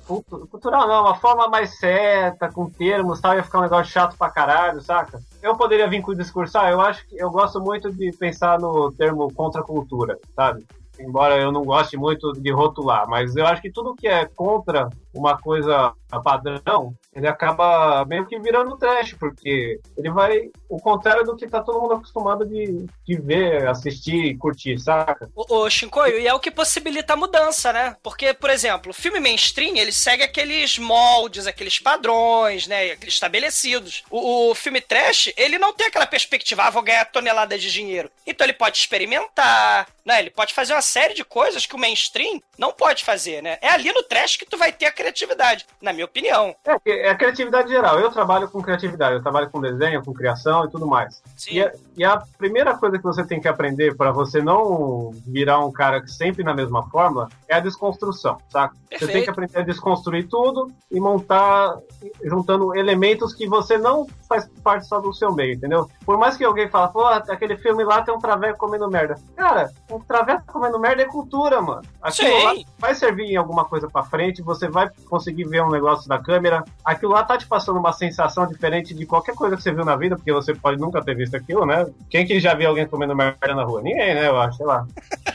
[0.09, 4.17] Cultu- Cultural não, uma forma mais certa, com termos tal, ia ficar um negócio chato
[4.17, 5.19] pra caralho, saca?
[5.41, 8.59] Eu poderia vir com o discurso, ah, eu acho que eu gosto muito de pensar
[8.59, 10.65] no termo contra a cultura, sabe?
[10.99, 14.89] Embora eu não goste muito de rotular, mas eu acho que tudo que é contra
[15.13, 21.35] uma coisa padrão, ele acaba meio que virando trash, porque ele vai o contrário do
[21.35, 25.29] que tá todo mundo acostumado de, de ver, assistir e curtir, saca?
[25.35, 27.95] Ô, ô Shinkoio, e é o que possibilita a mudança, né?
[28.01, 32.91] Porque, por exemplo, o filme mainstream, ele segue aqueles moldes, aqueles padrões, né?
[32.91, 34.03] Aqueles estabelecidos.
[34.09, 38.09] O, o filme trash, ele não tem aquela perspectiva, ah, vou ganhar tonelada de dinheiro.
[38.25, 40.19] Então ele pode experimentar, né?
[40.19, 43.57] Ele pode fazer uma série de coisas que o mainstream não pode fazer, né?
[43.61, 46.55] É ali no trash que tu vai ter a criatividade, na minha opinião.
[46.85, 47.99] É, é a criatividade geral.
[47.99, 51.21] Eu trabalho com criatividade, eu trabalho com desenho, com criação e tudo mais.
[51.35, 51.55] Sim.
[51.55, 55.59] E a, e a primeira coisa que você tem que aprender para você não virar
[55.59, 58.75] um cara que sempre na mesma fórmula é a desconstrução, saca?
[58.91, 61.77] Você tem que aprender a desconstruir tudo e montar
[62.23, 65.89] juntando elementos que você não faz parte só do seu meio, entendeu?
[66.05, 69.15] Por mais que alguém fale, pô, aquele filme lá tem um traveco comendo merda.
[69.35, 71.81] Cara, um traveco comendo merda é cultura, mano.
[71.99, 72.43] Aquilo Sim.
[72.43, 76.19] lá vai servir em alguma coisa pra frente, você vai conseguir ver um negócio da
[76.19, 76.63] câmera.
[76.85, 79.95] Aquilo lá tá te passando uma sensação diferente de qualquer coisa que você viu na
[79.95, 81.87] vida, porque você pode nunca ter visto aquilo, né?
[82.09, 83.81] Quem que já viu alguém comendo merda na rua?
[83.81, 84.27] Ninguém, né?
[84.27, 84.85] Eu acho, sei lá.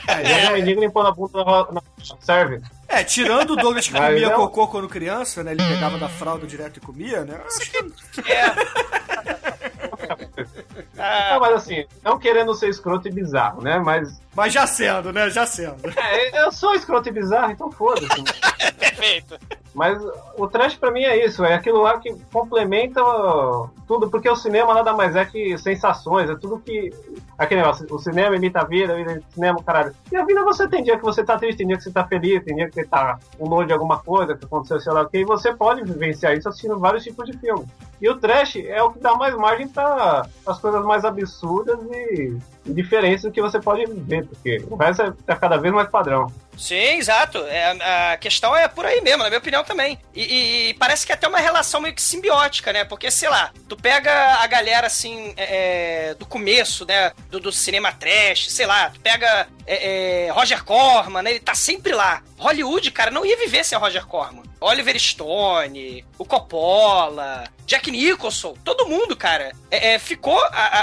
[0.07, 1.81] Já um mendigo limpando a bunda na, na,
[2.19, 2.61] serve.
[2.95, 5.51] É, tirando o Douglas que Mas comia não- cocô quando criança, né?
[5.51, 7.39] Ele pegava da fralda direto e comia, né?
[7.45, 7.77] Acho que
[8.31, 8.55] É.
[10.95, 13.79] Não, Ah, mas assim, não querendo ser escroto e bizarro, né?
[13.79, 15.29] Mas Mas já sendo, né?
[15.29, 15.75] Já sendo.
[15.97, 18.07] é, eu sou escroto e bizarro, então foda-se.
[18.77, 19.37] perfeito.
[19.73, 20.01] Mas
[20.37, 23.01] o trash pra mim é isso, é aquilo lá que complementa
[23.85, 26.91] tudo, porque o cinema nada mais é que sensações, é tudo que.
[27.37, 29.93] Aquele negócio, o cinema imita a vida, a vida imita o cinema, caralho.
[30.09, 32.05] E a vida você tem dia que você tá triste, tem dia que você tá
[32.07, 35.01] feliz, tem dia que você tá com nojo de alguma coisa que aconteceu, sei lá
[35.01, 37.67] o que, e você pode vivenciar isso assistindo vários tipos de filme.
[38.01, 42.35] E o trash é o que dá mais margem para as coisas mais absurdas e,
[42.65, 46.31] diferentes que você pode ver, porque o resto é, tá cada vez mais padrão.
[46.57, 47.37] Sim, exato.
[47.47, 49.99] É, a questão é por aí mesmo, na minha opinião também.
[50.15, 52.85] E, e- parece que é até uma relação meio que simbiótica, né?
[52.85, 57.11] Porque, sei lá, tu pega a galera assim, é, é, do começo, né?
[57.29, 61.31] Do, do cinema trash, sei lá, tu pega é, é, Roger Corman, né?
[61.31, 62.21] Ele tá sempre lá.
[62.37, 64.43] Hollywood, cara, não ia viver sem Roger Corman.
[64.61, 70.79] Oliver Stone, o Coppola, Jack Nicholson, todo mundo, cara, é, é, ficou a- a-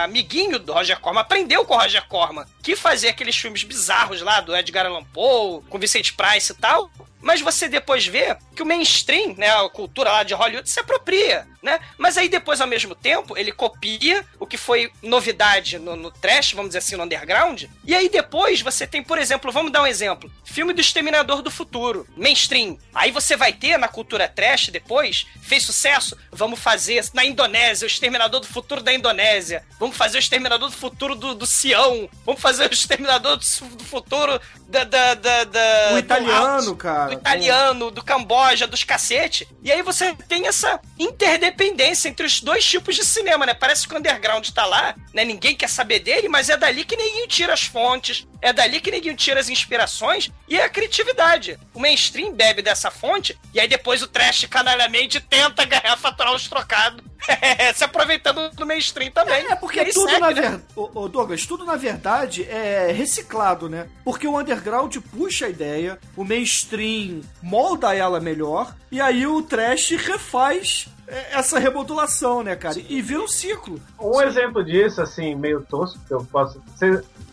[0.00, 4.22] a- amiguinho do Roger Corman, aprendeu com o Roger Corman, que fazia aqueles filmes bizarros
[4.22, 6.90] lá do Edgar Allan Poe, com Vicente Price e tal.
[7.26, 11.44] Mas você depois vê que o mainstream, né, a cultura lá de Hollywood se apropria,
[11.60, 11.80] né?
[11.98, 16.52] Mas aí depois, ao mesmo tempo, ele copia o que foi novidade no, no trash,
[16.52, 17.64] vamos dizer assim, no underground.
[17.84, 20.30] E aí depois você tem, por exemplo, vamos dar um exemplo.
[20.44, 22.78] Filme do Exterminador do Futuro, mainstream.
[22.94, 27.88] Aí você vai ter na cultura trash depois, fez sucesso, vamos fazer na Indonésia, o
[27.88, 29.64] Exterminador do Futuro da Indonésia.
[29.80, 32.08] Vamos fazer o Exterminador do Futuro do, do Sião.
[32.24, 33.44] Vamos fazer o Exterminador do,
[33.76, 34.84] do Futuro da...
[34.84, 37.15] da, da, da O do italiano, Laos, cara.
[37.15, 39.48] Do italiano, do Camboja, dos cacete.
[39.62, 43.54] E aí você tem essa interdependência entre os dois tipos de cinema, né?
[43.54, 45.24] Parece que o underground tá lá, né?
[45.24, 48.90] Ninguém quer saber dele, mas é dali que ninguém tira as fontes, é dali que
[48.90, 51.58] ninguém tira as inspirações e é a criatividade.
[51.74, 56.48] O mainstream bebe dessa fonte e aí depois o trash canalhamente tenta ganhar, faturar os
[56.48, 57.02] trocados,
[57.74, 59.46] se aproveitando do mainstream também.
[59.46, 60.34] É, porque aí tudo segue, na né?
[60.34, 60.62] verdade.
[61.10, 63.88] Douglas, tudo na verdade é reciclado, né?
[64.04, 66.95] Porque o underground puxa a ideia, o mainstream
[67.42, 72.76] molda ela melhor, e aí o trash refaz é, essa remodulação, né, cara?
[72.88, 73.80] E vira um ciclo.
[74.00, 76.60] Um exemplo disso, assim, meio tosco, que eu posso.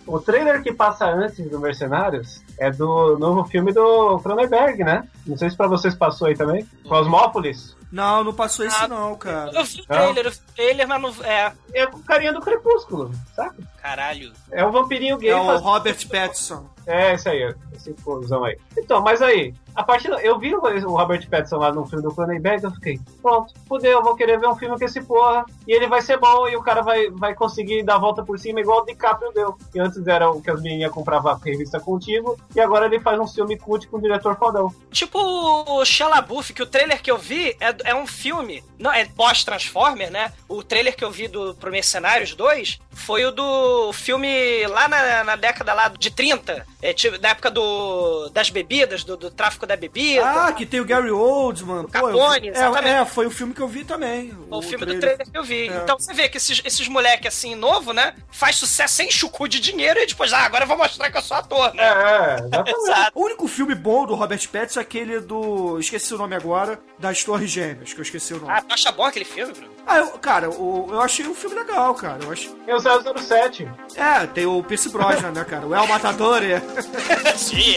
[0.06, 5.08] O trailer que passa antes do Mercenários é do novo filme do Cronenberg, né?
[5.26, 6.68] Não sei se pra vocês passou aí também.
[6.88, 7.76] Cosmópolis.
[7.92, 9.52] Não, não passou isso Ah, não, cara.
[9.54, 11.26] Eu vi o trailer, eu vi o trailer, mas não.
[11.26, 11.54] É.
[11.74, 13.56] É o carinha do Crepúsculo, saca?
[13.82, 14.34] Caralho.
[14.52, 15.30] É o vampirinho gay.
[15.30, 16.68] É o faz- Robert Pattinson.
[16.86, 18.58] É, esse aí, esse cuzão aí.
[18.78, 22.04] Então, mas aí, a partir do- eu vi o o Robert Pattinson lá no filme
[22.04, 25.46] do Cronenberg, eu fiquei, pronto, fudeu, eu vou querer ver um filme com esse porra,
[25.68, 28.38] e ele vai ser bom, e o cara vai, vai conseguir dar a volta por
[28.40, 29.58] cima igual o DiCaprio deu.
[29.74, 33.20] E antes era o que as meninas compravam a revista contigo, e agora ele faz
[33.20, 34.74] um filme cult com um diretor fodão.
[34.92, 39.06] Tipo o LaBeouf, que o trailer que eu vi é, é um filme, não, é
[39.06, 40.32] pós-Transformer, né?
[40.48, 45.24] O trailer que eu vi do, pro Mercenários 2 foi o do filme lá na,
[45.24, 49.66] na década lá de 30, é, tipo, na época do, das bebidas, do, do tráfico
[49.66, 50.24] da bebida.
[50.26, 51.84] Ah, que tem o Gary Oldman.
[51.86, 52.94] Pô, eu- Capone, é, exatamente.
[52.94, 54.34] é, foi o filme que eu vi também.
[54.50, 55.68] o filme do trailer que eu vi.
[55.70, 55.78] É.
[55.78, 58.16] Então você vê que esses, esses moleque assim, novo, né?
[58.32, 61.22] Faz sucesso sem chucu de dinheiro e depois, ah, agora eu vou mostrar que eu
[61.22, 61.84] sou ator, É, né?
[61.88, 62.78] é, exatamente.
[62.80, 63.12] Exato.
[63.16, 65.80] O único filme bom do Robert Pattinson é aquele do.
[65.80, 66.80] Esqueci o nome agora.
[67.00, 68.52] Das Torres Gêmeas, que eu esqueci o nome.
[68.52, 69.73] Ah, tu acha bom aquele filme, Bruno?
[69.86, 72.20] Ah, eu- cara, o- eu achei um filme legal, cara.
[72.24, 72.50] Eu achei...
[72.68, 73.70] E o 007.
[73.96, 75.66] É, tem o Pierce Brosnan, né, cara?
[75.68, 76.42] O El Matador.
[76.44, 76.62] é.
[77.36, 77.76] Sim.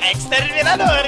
[0.00, 1.06] É exterminador,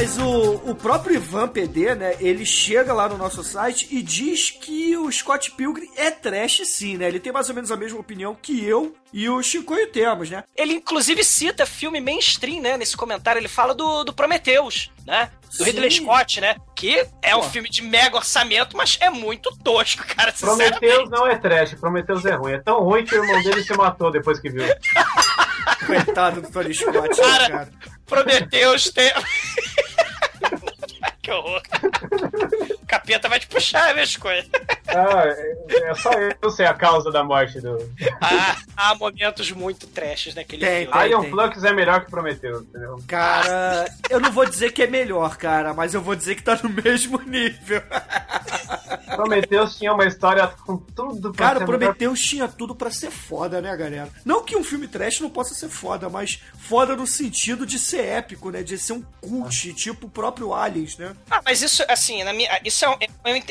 [0.00, 4.48] Mas o, o próprio Ivan PD, né, ele chega lá no nosso site e diz
[4.48, 7.08] que o Scott Pilgrim é trash sim, né?
[7.08, 10.44] Ele tem mais ou menos a mesma opinião que eu e o Chicoio temos, né?
[10.56, 12.76] Ele, inclusive, cita filme mainstream, né?
[12.76, 15.32] Nesse comentário, ele fala do, do Prometheus, né?
[15.50, 15.64] Do Sim.
[15.64, 16.54] Ridley Scott, né?
[16.76, 17.48] Que é um Pô.
[17.48, 20.32] filme de mega orçamento, mas é muito tosco, cara.
[20.32, 22.52] Prometheus não é trash, Prometheus é ruim.
[22.52, 24.62] É tão ruim que o irmão dele se matou depois que viu.
[25.88, 27.50] Coitado do Tony Scott, né, Cara.
[27.50, 27.68] cara.
[28.06, 29.10] Prometheus tem.
[31.22, 31.60] que horror.
[32.86, 34.48] Capeta vai te puxar, minhas coisas.
[34.88, 36.10] Ah, é, é só
[36.42, 37.76] eu sei a causa da morte do.
[38.20, 41.00] Ah, há momentos muito trashes naquele Tem, filme.
[41.02, 41.10] tem.
[41.10, 42.98] Ion Flux é melhor que Prometheus, entendeu?
[43.06, 46.58] Cara, eu não vou dizer que é melhor, cara, mas eu vou dizer que tá
[46.62, 47.82] no mesmo nível.
[49.22, 53.60] Prometheus tinha uma história com tudo pra Cara, ser Prometheus tinha tudo pra ser foda,
[53.60, 54.08] né, galera?
[54.24, 58.04] Não que um filme trash não possa ser foda, mas foda no sentido de ser
[58.04, 58.62] épico, né?
[58.62, 61.14] De ser um cult, tipo o próprio Aliens, né?
[61.30, 62.96] Ah, mas isso, assim, na minha, isso é, um-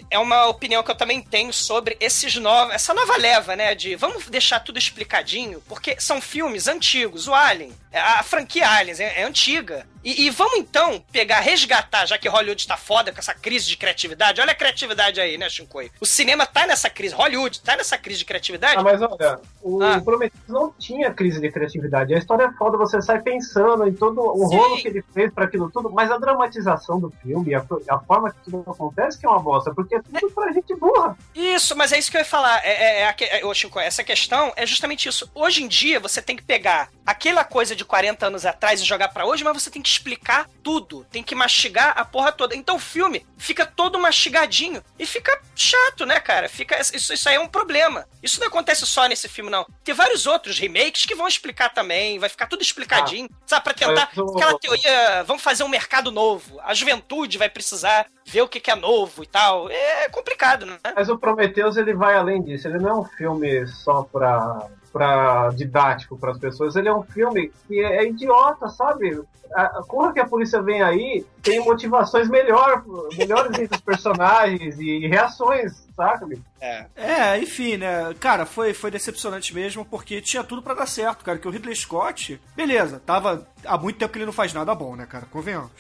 [0.10, 3.76] é- uma opinião que eu também tenho sobre esses novos, essa nova leva, né?
[3.76, 7.28] De vamos deixar tudo explicadinho, porque são filmes antigos.
[7.28, 9.86] O Alien, a, a franquia Aliens é, é antiga.
[10.04, 13.78] E, e vamos então pegar, resgatar, já que Hollywood tá foda com essa crise de
[13.78, 14.40] criatividade.
[14.42, 15.92] Olha a criatividade aí, né, Shinkoi?
[16.00, 18.80] O cinema tá nessa crise, Hollywood tá nessa crise de criatividade.
[18.80, 20.00] Ah, mas olha, o Ah.
[20.02, 22.14] Prometheus não tinha crise de criatividade.
[22.14, 24.56] A história é foda, você sai pensando em todo o Sim.
[24.58, 28.32] rolo que ele fez pra aquilo tudo, mas a dramatização do filme, a, a forma
[28.32, 31.18] que tudo acontece, que é uma bosta, porque é tudo pra gente burra.
[31.36, 32.62] Isso, mas é isso que eu ia falar.
[32.64, 35.30] É, é, é, é, ô, Chico, essa questão é justamente isso.
[35.36, 39.08] Hoje em dia, você tem que pegar aquela coisa de 40 anos atrás e jogar
[39.08, 41.06] pra hoje, mas você tem que explicar tudo.
[41.10, 42.56] Tem que mastigar a porra toda.
[42.56, 46.50] Então o filme fica todo mastigadinho e fica chato, né, cara?
[46.50, 48.06] Fica, isso, isso aí é um problema.
[48.22, 49.66] Isso não acontece só nesse filme, não.
[49.84, 53.64] Tem vários outros remakes que vão explicar também, vai ficar tudo explicadinho, sabe?
[53.64, 54.10] Pra tentar.
[54.18, 56.60] O- Aquela teoria, vamos fazer um mercado novo.
[56.64, 59.70] A juventude vai precisar ver o que, que é novo e tal.
[59.72, 60.78] É complicado, né?
[60.94, 62.68] Mas o Prometheus ele vai além disso.
[62.68, 64.68] Ele não é um filme só pra,
[64.98, 66.76] pra didático para as pessoas.
[66.76, 69.22] Ele é um filme que é, é idiota, sabe?
[69.54, 72.84] A, a porra que a polícia vem aí tem motivações melhor,
[73.18, 76.42] melhores entre os personagens e reações, sabe?
[76.60, 76.86] É.
[76.96, 78.14] É, enfim, né?
[78.20, 81.38] Cara, foi, foi decepcionante mesmo, porque tinha tudo pra dar certo, cara.
[81.38, 84.96] Que o Ridley Scott, beleza, tava há muito tempo que ele não faz nada bom,
[84.96, 85.26] né, cara?
[85.32, 85.72] Convenhamos.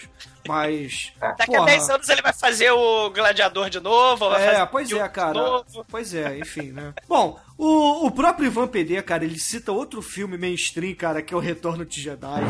[0.47, 1.11] Mas.
[1.19, 4.29] Daqui porra, a 10 anos ele vai fazer o Gladiador de novo.
[4.29, 5.63] Vai É, fazer pois é, cara.
[5.89, 6.93] Pois é, enfim, né?
[7.07, 11.37] Bom, o, o próprio Ivan PD, cara, ele cita outro filme mainstream, cara, que é
[11.37, 12.41] o Retorno de Jedi.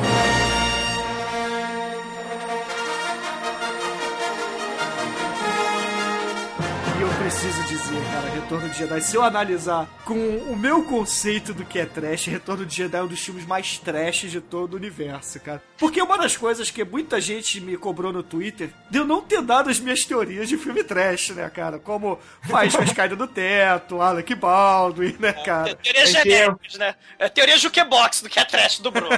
[8.48, 12.66] Retorno de Jedi, se eu analisar com o meu conceito do que é trash, Retorno
[12.66, 15.62] de Jedi é um dos filmes mais trash de todo o universo, cara.
[15.78, 19.42] Porque uma das coisas que muita gente me cobrou no Twitter de eu não ter
[19.42, 21.78] dado as minhas teorias de filme trash, né, cara?
[21.78, 25.76] Como Faíscas Caídas do Teto, Alec Baldwin, né, cara?
[25.76, 26.96] Teorias É que genéricas, né?
[27.20, 29.10] É teoria jukebox do que é trash do Bruno.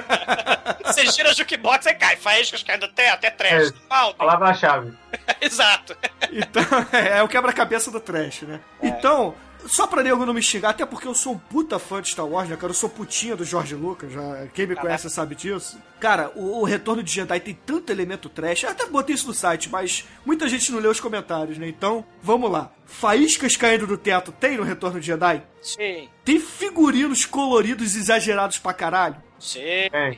[0.83, 2.15] Você gira jukebox e cai.
[2.15, 3.71] Faíscas cai do teto, é trash.
[3.91, 4.13] É.
[4.13, 4.91] Palavra-chave.
[5.39, 5.95] Exato.
[6.31, 8.59] Então, é o quebra-cabeça do trash, né?
[8.81, 12.09] Então, só pra nego não me xingar, até porque eu sou um puta fã de
[12.09, 12.71] Star Wars, né, cara?
[12.71, 15.77] Eu sou putinha do George Lucas, já, quem me conhece sabe disso.
[15.99, 19.33] Cara, o, o Retorno de Jedi tem tanto elemento trash, eu até botei isso no
[19.33, 21.67] site, mas muita gente não leu os comentários, né?
[21.67, 22.71] Então, vamos lá.
[22.85, 25.43] Faíscas caindo do teto tem no Retorno de Jedi?
[25.61, 29.17] Sim, Tem figurinos coloridos exagerados pra caralho?
[29.39, 29.59] sim.
[29.61, 30.17] É.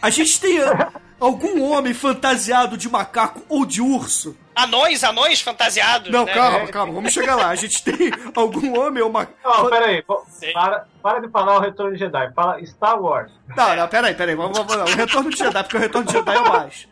[0.00, 0.58] A gente tem
[1.20, 4.36] algum homem fantasiado de macaco ou de urso?
[4.54, 6.10] Anões, anões fantasiados.
[6.10, 6.32] Não, né?
[6.32, 7.48] calma, calma, vamos chegar lá.
[7.48, 9.28] A gente tem algum homem ou uma.
[9.44, 10.02] Não, peraí.
[10.54, 12.32] Para, para de falar o Retorno de Jedi.
[12.32, 13.30] Fala Star Wars.
[13.54, 14.84] Não, não, peraí, peraí, vamos, vamos lá.
[14.84, 16.88] O retorno de Jedi, porque o retorno de Jedi é o mais.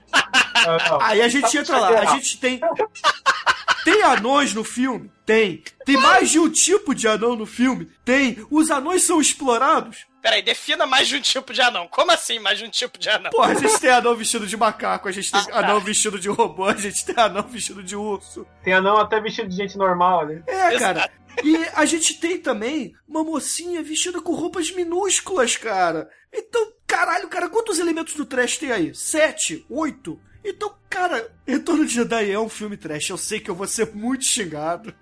[0.66, 1.00] Não, não.
[1.00, 2.60] Aí a gente entra lá, a gente tem.
[3.84, 5.10] Tem anões no filme?
[5.26, 5.62] Tem.
[5.84, 7.88] Tem mais de um tipo de anão no filme?
[8.04, 8.44] Tem.
[8.50, 10.06] Os anões são explorados?
[10.22, 11.86] Peraí, defina mais de um tipo de anão.
[11.88, 13.30] Como assim mais de um tipo de anão?
[13.30, 15.58] Porra, a gente tem anão vestido de macaco, a gente tem Ah, tá.
[15.58, 18.46] anão vestido de robô, a gente tem anão vestido de urso.
[18.62, 20.42] Tem anão até vestido de gente normal ali.
[20.46, 21.00] É, Exato.
[21.00, 21.12] cara.
[21.42, 26.08] E a gente tem também uma mocinha vestida com roupas minúsculas, cara.
[26.32, 28.94] Então, caralho, cara, quantos elementos do trash tem aí?
[28.94, 29.66] Sete?
[29.68, 30.18] Oito?
[30.44, 33.08] Então, cara, Retorno de Jedi é um filme trash.
[33.08, 34.94] Eu sei que eu vou ser muito xingado.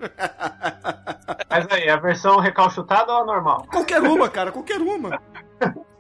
[1.51, 3.67] Mas aí, a versão recalchutada ou a normal?
[3.71, 5.21] Qualquer uma, cara, qualquer uma.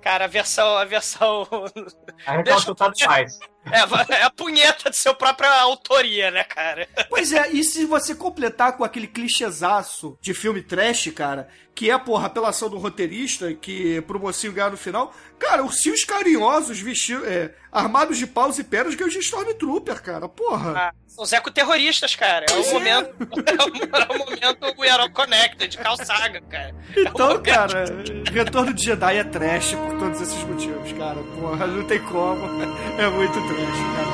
[0.00, 0.76] Cara, a versão.
[0.76, 1.46] A versão.
[2.26, 3.38] A recalchutada Deixa faz.
[3.70, 3.81] É,
[4.20, 6.88] é a punheta de seu própria autoria, né, cara?
[7.09, 11.98] Pois é, e se você completar com aquele clichêzaço de filme trash, cara, que é,
[11.98, 17.55] porra, apelação do roteirista, que pro mocinho ganhar no final, cara, ursinhos carinhosos, vestidos, é,
[17.70, 20.72] armados de paus e pedras que é o de Stormtrooper, cara, porra.
[20.77, 22.46] Ah, são os ecoterroristas, cara.
[22.48, 22.72] É o é.
[22.72, 23.12] momento.
[23.42, 26.75] É o, é momento We Are All Connected, de Carl Sagan, cara.
[26.96, 27.85] Então, cara,
[28.33, 32.62] Retorno de Jedi é trash por todos esses motivos, cara, porra, não tem como.
[32.98, 34.12] É muito trash, cara.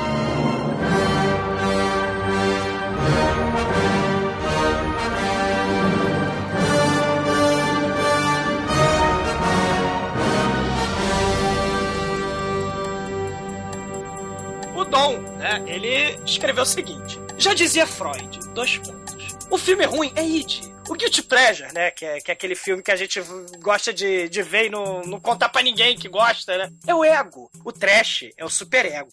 [14.75, 19.37] O Dom, né, ele escreveu o seguinte: Já dizia Freud, dois pontos.
[19.49, 20.68] O filme ruim é id.
[20.89, 23.21] O Guilty Pleasure, né, que é, que é aquele filme que a gente
[23.61, 26.71] gosta de, de ver e não, não contar pra ninguém que gosta, né?
[26.87, 27.49] É o ego.
[27.63, 29.09] O trash é o superego.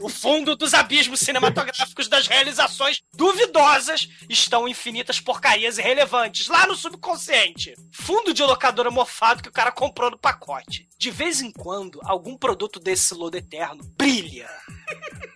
[0.00, 7.74] No fundo dos abismos cinematográficos das realizações duvidosas estão infinitas porcarias irrelevantes, lá no subconsciente.
[7.92, 10.88] Fundo de locadora mofado que o cara comprou no pacote.
[10.98, 14.50] De vez em quando, algum produto desse lodo eterno brilha.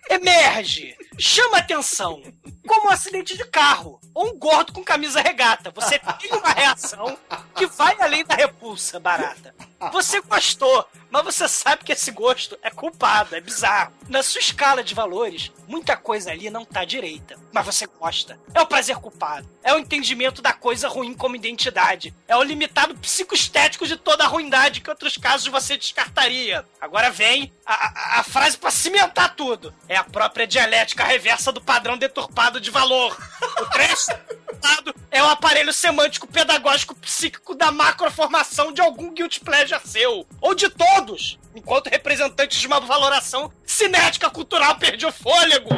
[0.09, 2.21] Emerge, chama atenção,
[2.67, 5.71] como um acidente de carro ou um gordo com camisa regata.
[5.71, 7.17] Você tem uma reação
[7.55, 9.53] que vai além da repulsa barata.
[9.91, 13.93] Você gostou, mas você sabe que esse gosto é culpado, é bizarro.
[14.09, 18.39] Na sua escala de valores, muita coisa ali não tá direita, mas você gosta.
[18.53, 22.93] É o prazer culpado, é o entendimento da coisa ruim como identidade, é o limitado
[22.95, 26.65] psicoestético de toda a ruindade que outros casos você descartaria.
[26.81, 29.73] Agora vem a, a- a frase pra cimentar tudo.
[29.87, 33.15] É a própria dialética reversa do padrão deturpado de valor.
[33.59, 40.25] O deturpado é o aparelho semântico pedagógico psíquico da macroformação de algum guilty pleasure seu.
[40.41, 41.37] Ou de todos.
[41.53, 45.69] Enquanto representantes de uma valoração cinética cultural perdi o fôlego.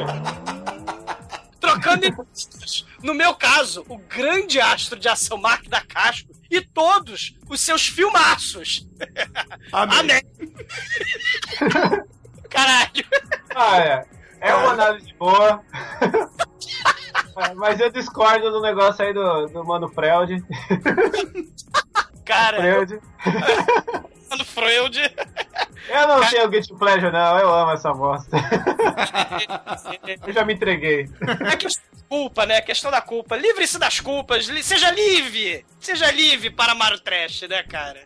[1.60, 2.12] Trocando em
[3.04, 7.88] no meu caso, o grande astro de ação Mark da Casco e todos os seus
[7.88, 8.88] filmaços.
[9.72, 10.00] Amém.
[10.00, 10.22] Amém.
[12.50, 13.06] Caralho.
[13.56, 14.06] Ah, é.
[14.40, 15.62] É uma análise boa.
[17.38, 20.44] É, Mas eu discordo do negócio aí do, do Mano Freud.
[22.32, 23.00] Cara, Freud.
[24.30, 25.00] mano, Freud.
[25.90, 27.38] Eu não tenho Guilty Pleasure, não.
[27.38, 28.38] Eu amo essa bosta.
[30.26, 31.10] Eu já me entreguei.
[31.52, 32.58] É questão da culpa, né?
[32.58, 33.36] A questão da culpa.
[33.36, 34.46] Livre-se das culpas.
[34.64, 35.66] Seja livre.
[35.80, 38.04] Seja livre para amar o trash, né, cara?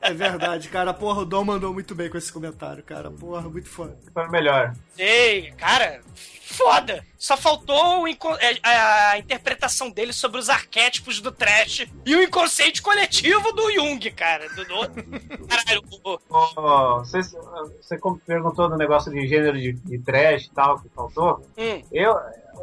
[0.00, 3.68] É verdade, cara, porra, o Dom mandou muito bem com esse comentário, cara, porra, muito
[3.68, 3.96] foda.
[4.12, 4.74] Foi melhor.
[4.98, 6.00] Ei, cara,
[6.42, 7.04] foda.
[7.16, 12.82] Só faltou inco- é, a, interpretação dele sobre os arquétipos do trash e o inconsciente
[12.82, 14.48] coletivo do Jung, cara.
[14.48, 15.46] Do, do...
[15.46, 20.80] Caralho, o- Ô, Você, você perguntou do negócio de gênero de, de trash e tal,
[20.80, 21.46] que faltou.
[21.56, 22.16] hum, Eu,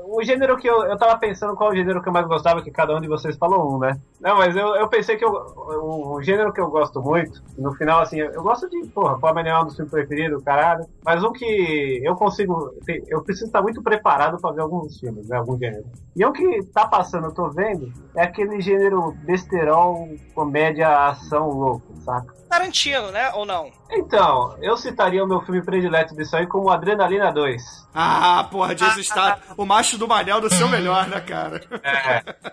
[0.06, 2.72] o gênero que eu, eu tava pensando qual o gênero que eu mais gostava, que
[2.72, 4.00] cada um de vocês falou um, né?
[4.20, 7.74] Não, mas eu, eu pensei que eu, o, o gênero que eu gosto muito, no
[7.76, 10.86] final, assim, eu, eu gosto de, porra, Palma é um dos filmes preferidos, caralho.
[11.04, 12.74] Mas um que eu consigo,
[13.08, 15.38] eu preciso estar muito preparado pra ver alguns filmes, né?
[15.38, 15.86] Algum gênero.
[16.16, 21.96] E um que tá passando, eu tô vendo, é aquele gênero besterol, comédia, ação louco,
[22.04, 22.34] saca?
[22.50, 23.32] Tarantino, né?
[23.36, 23.72] Ou não?
[23.92, 27.88] Então, eu citaria o meu filme predileto disso aí como Adrenalina 2.
[27.94, 31.62] Ah, porra, Jason Statham, o macho debaixo do manel do seu melhor, né, cara?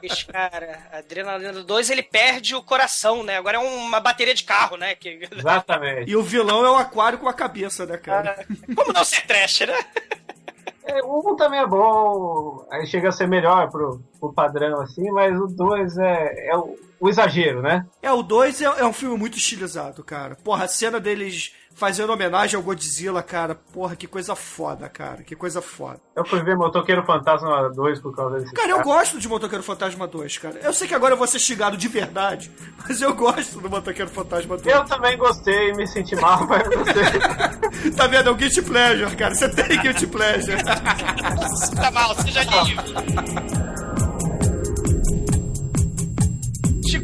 [0.03, 3.37] Esse cara, Adrenalina 2, ele perde o coração, né?
[3.37, 4.95] Agora é uma bateria de carro, né?
[4.95, 5.29] Que...
[5.31, 6.11] Exatamente.
[6.11, 8.47] E o vilão é o aquário com a cabeça, né, cara?
[8.75, 9.77] Como não ser trash, né?
[10.85, 15.11] É, o 1 também é bom, aí chega a ser melhor pro, pro padrão, assim,
[15.11, 17.85] mas o 2 é, é o, o exagero, né?
[18.01, 20.37] É, o 2 é, é um filme muito estilizado, cara.
[20.37, 23.55] Porra, a cena deles fazendo homenagem ao Godzilla, cara.
[23.55, 25.23] Porra, que coisa foda, cara.
[25.23, 26.01] Que coisa foda.
[26.17, 30.07] Eu fui ver Motoqueiro Fantasma 2 por causa desse Cara, eu gosto de Motoqueiro Fantasma
[30.07, 30.59] 2, cara.
[30.63, 32.51] Eu sei que agora eu vou ser xingado de verdade,
[32.89, 34.75] mas eu gosto do Motoqueiro Fantasma 2.
[34.75, 37.05] Eu também gostei, me senti mal, mas eu gostei.
[37.95, 38.29] Tá vendo?
[38.29, 39.35] É o Guilty Pleasure, cara.
[39.35, 40.57] Você tem Guilty Pleasure.
[40.65, 43.86] tá mal, seja livre.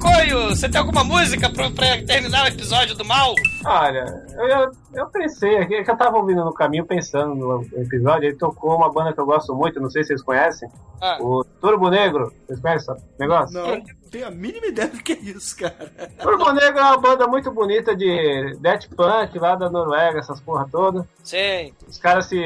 [0.03, 3.33] Chicoio, você tem alguma música pra, pra terminar o episódio do mal?
[3.65, 8.29] Olha, eu, eu, pensei aqui, é que eu tava ouvindo no caminho pensando no episódio,
[8.29, 10.69] aí tocou uma banda que eu gosto muito, não sei se vocês conhecem,
[11.01, 11.19] Ah.
[11.21, 12.33] o Turbo Negro.
[12.47, 13.55] Vocês conhecem esse negócio?
[13.61, 15.93] Não, não tenho a mínima ideia do que é isso, cara.
[16.21, 20.67] Turbo Negro é uma banda muito bonita de death punk lá da Noruega, essas porra
[20.71, 21.09] toda.
[21.23, 21.73] Sim.
[21.89, 22.37] Os caras se,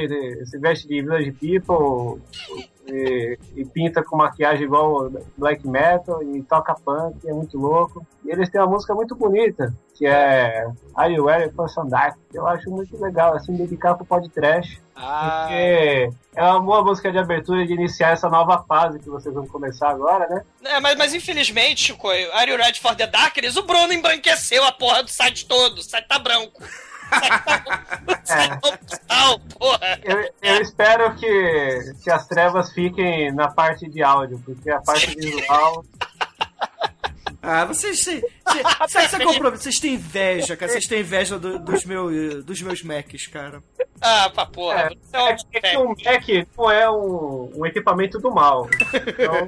[0.44, 2.22] se vestem de Village People
[2.88, 8.06] e, e pinta com maquiagem igual black metal e toca punk, é muito louco.
[8.24, 11.68] E eles têm uma música muito bonita, que é Are You Ready for?
[12.30, 14.80] Que eu acho muito legal, assim, dedicar pro podcast.
[14.94, 19.34] Ah, Porque é uma boa música de abertura de iniciar essa nova fase que vocês
[19.34, 20.42] vão começar agora, né?
[20.64, 23.56] é, mas, mas infelizmente, Chicoio, Are You Ready for the Darkness?
[23.56, 25.78] O Bruno embranqueceu a porra do site todo.
[25.78, 26.62] O site tá branco.
[29.58, 29.98] Porra.
[30.04, 35.14] Eu, eu espero que, que as trevas fiquem na parte de áudio, porque a parte
[35.14, 35.84] visual.
[37.42, 38.22] Ah, vocês têm.
[38.88, 39.50] Sabe, sabe qual é?
[39.50, 40.72] Vocês têm inveja, cara.
[40.72, 43.62] Vocês têm inveja do- dos, meus, dos meus Macs, cara.
[44.00, 44.90] Ah, pra porra.
[45.12, 45.18] É,
[45.72, 48.68] é um é que- é que o Mac não é um, um equipamento do mal.
[48.92, 49.46] Então,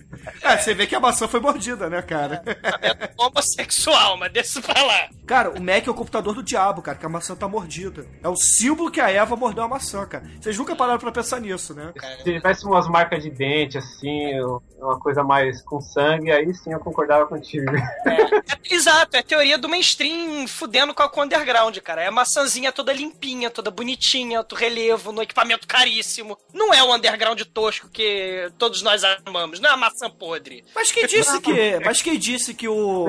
[0.42, 2.42] Ah, você vê que a maçã foi mordida, né, cara?
[2.44, 5.08] pensamento homossexual, mas deixa pra lá.
[5.26, 8.06] Cara, o Mac é o computador do diabo, cara, que a maçã tá mordida.
[8.22, 10.24] É o símbolo que a Eva mordeu a maçã, cara.
[10.40, 11.92] Vocês nunca pararam pra pensar nisso, né?
[12.18, 14.38] se tivesse umas marcas de dente, assim,
[14.78, 17.64] uma coisa mais com sangue, aí sim eu concordava contigo.
[17.74, 22.02] É, exato, é a teoria do mainstream fudendo com a o underground, cara.
[22.02, 26.36] É a maçãzinha toda limpinha, toda bonitinha, outro relevo, no equipamento caríssimo.
[26.52, 30.64] Não é o underground tosco que todos nós amamos, não é a maçã podre.
[30.74, 31.80] Mas quem disse que.
[31.84, 33.06] Mas quem disse que o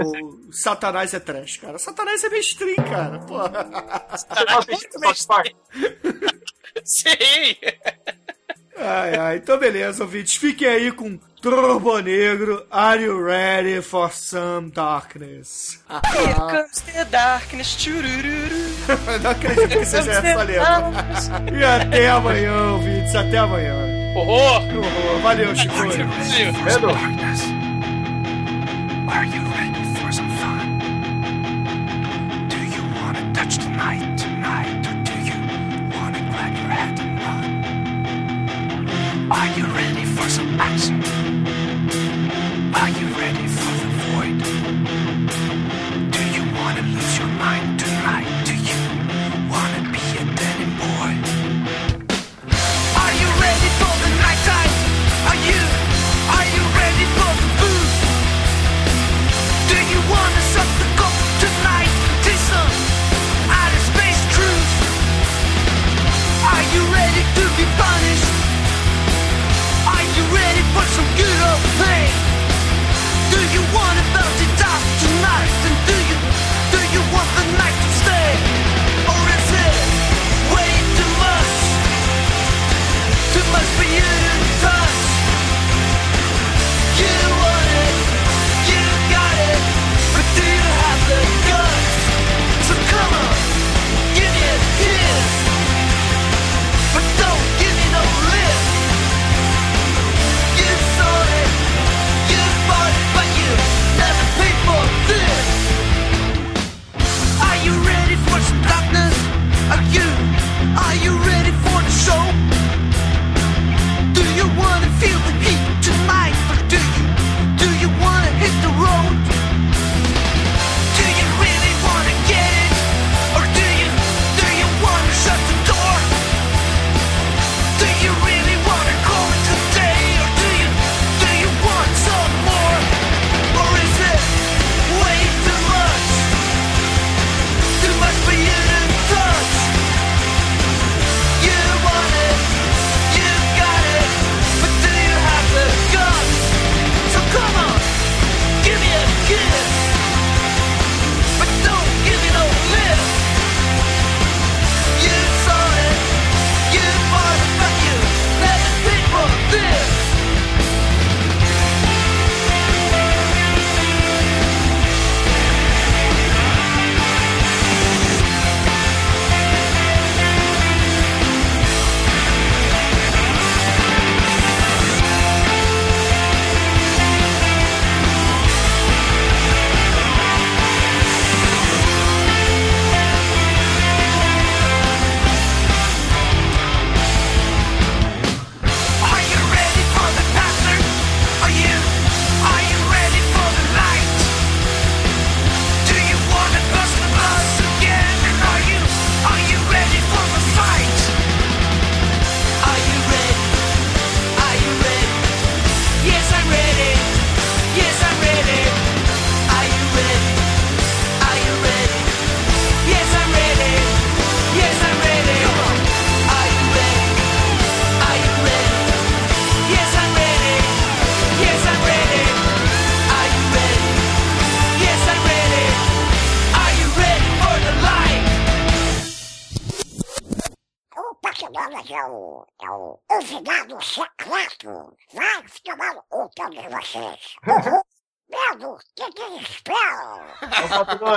[0.51, 1.78] Satanás é trash, cara?
[1.78, 3.20] Satanás é mainstream, cara.
[3.20, 4.08] Porra.
[4.12, 5.53] Você gosta de South Park?
[6.84, 7.56] Sim!
[8.78, 9.38] Ai, ai.
[9.38, 10.36] Então, beleza, ouvintes.
[10.36, 12.66] Fiquem aí com Turbo Negro.
[12.70, 15.82] Are you ready for some darkness?
[16.14, 17.78] Here comes the darkness.
[19.22, 20.91] Não acredito que seja essa letra.
[21.58, 23.16] E até amanhã, ouvintes.
[23.16, 23.95] Até amanhã.
[24.16, 24.63] Horror!
[24.72, 25.84] Oh, valeu, Chico.
[25.84, 26.07] Medo?
[29.09, 30.80] Are you ready for some fun?
[32.47, 34.88] Do you wanna touch the night tonight?
[34.88, 35.36] Or do you
[35.93, 37.66] wanna grab your head and run?
[39.32, 41.03] Are you ready for some action?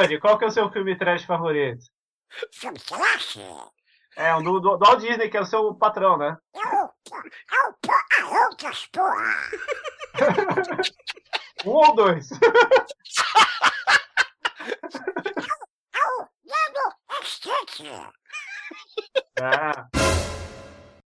[0.08, 1.84] Patrone, qual que é o seu filme trash favorito?
[2.52, 3.38] Filme trash.
[4.16, 6.36] É, um do, do, do Walt Disney, que é o seu patrão, né?
[6.54, 6.90] É o,
[7.52, 9.34] é o Pocahontas, porra.
[11.64, 12.30] Um ou dois?
[15.92, 17.82] É o Medo Extinct.
[19.40, 19.88] Ah,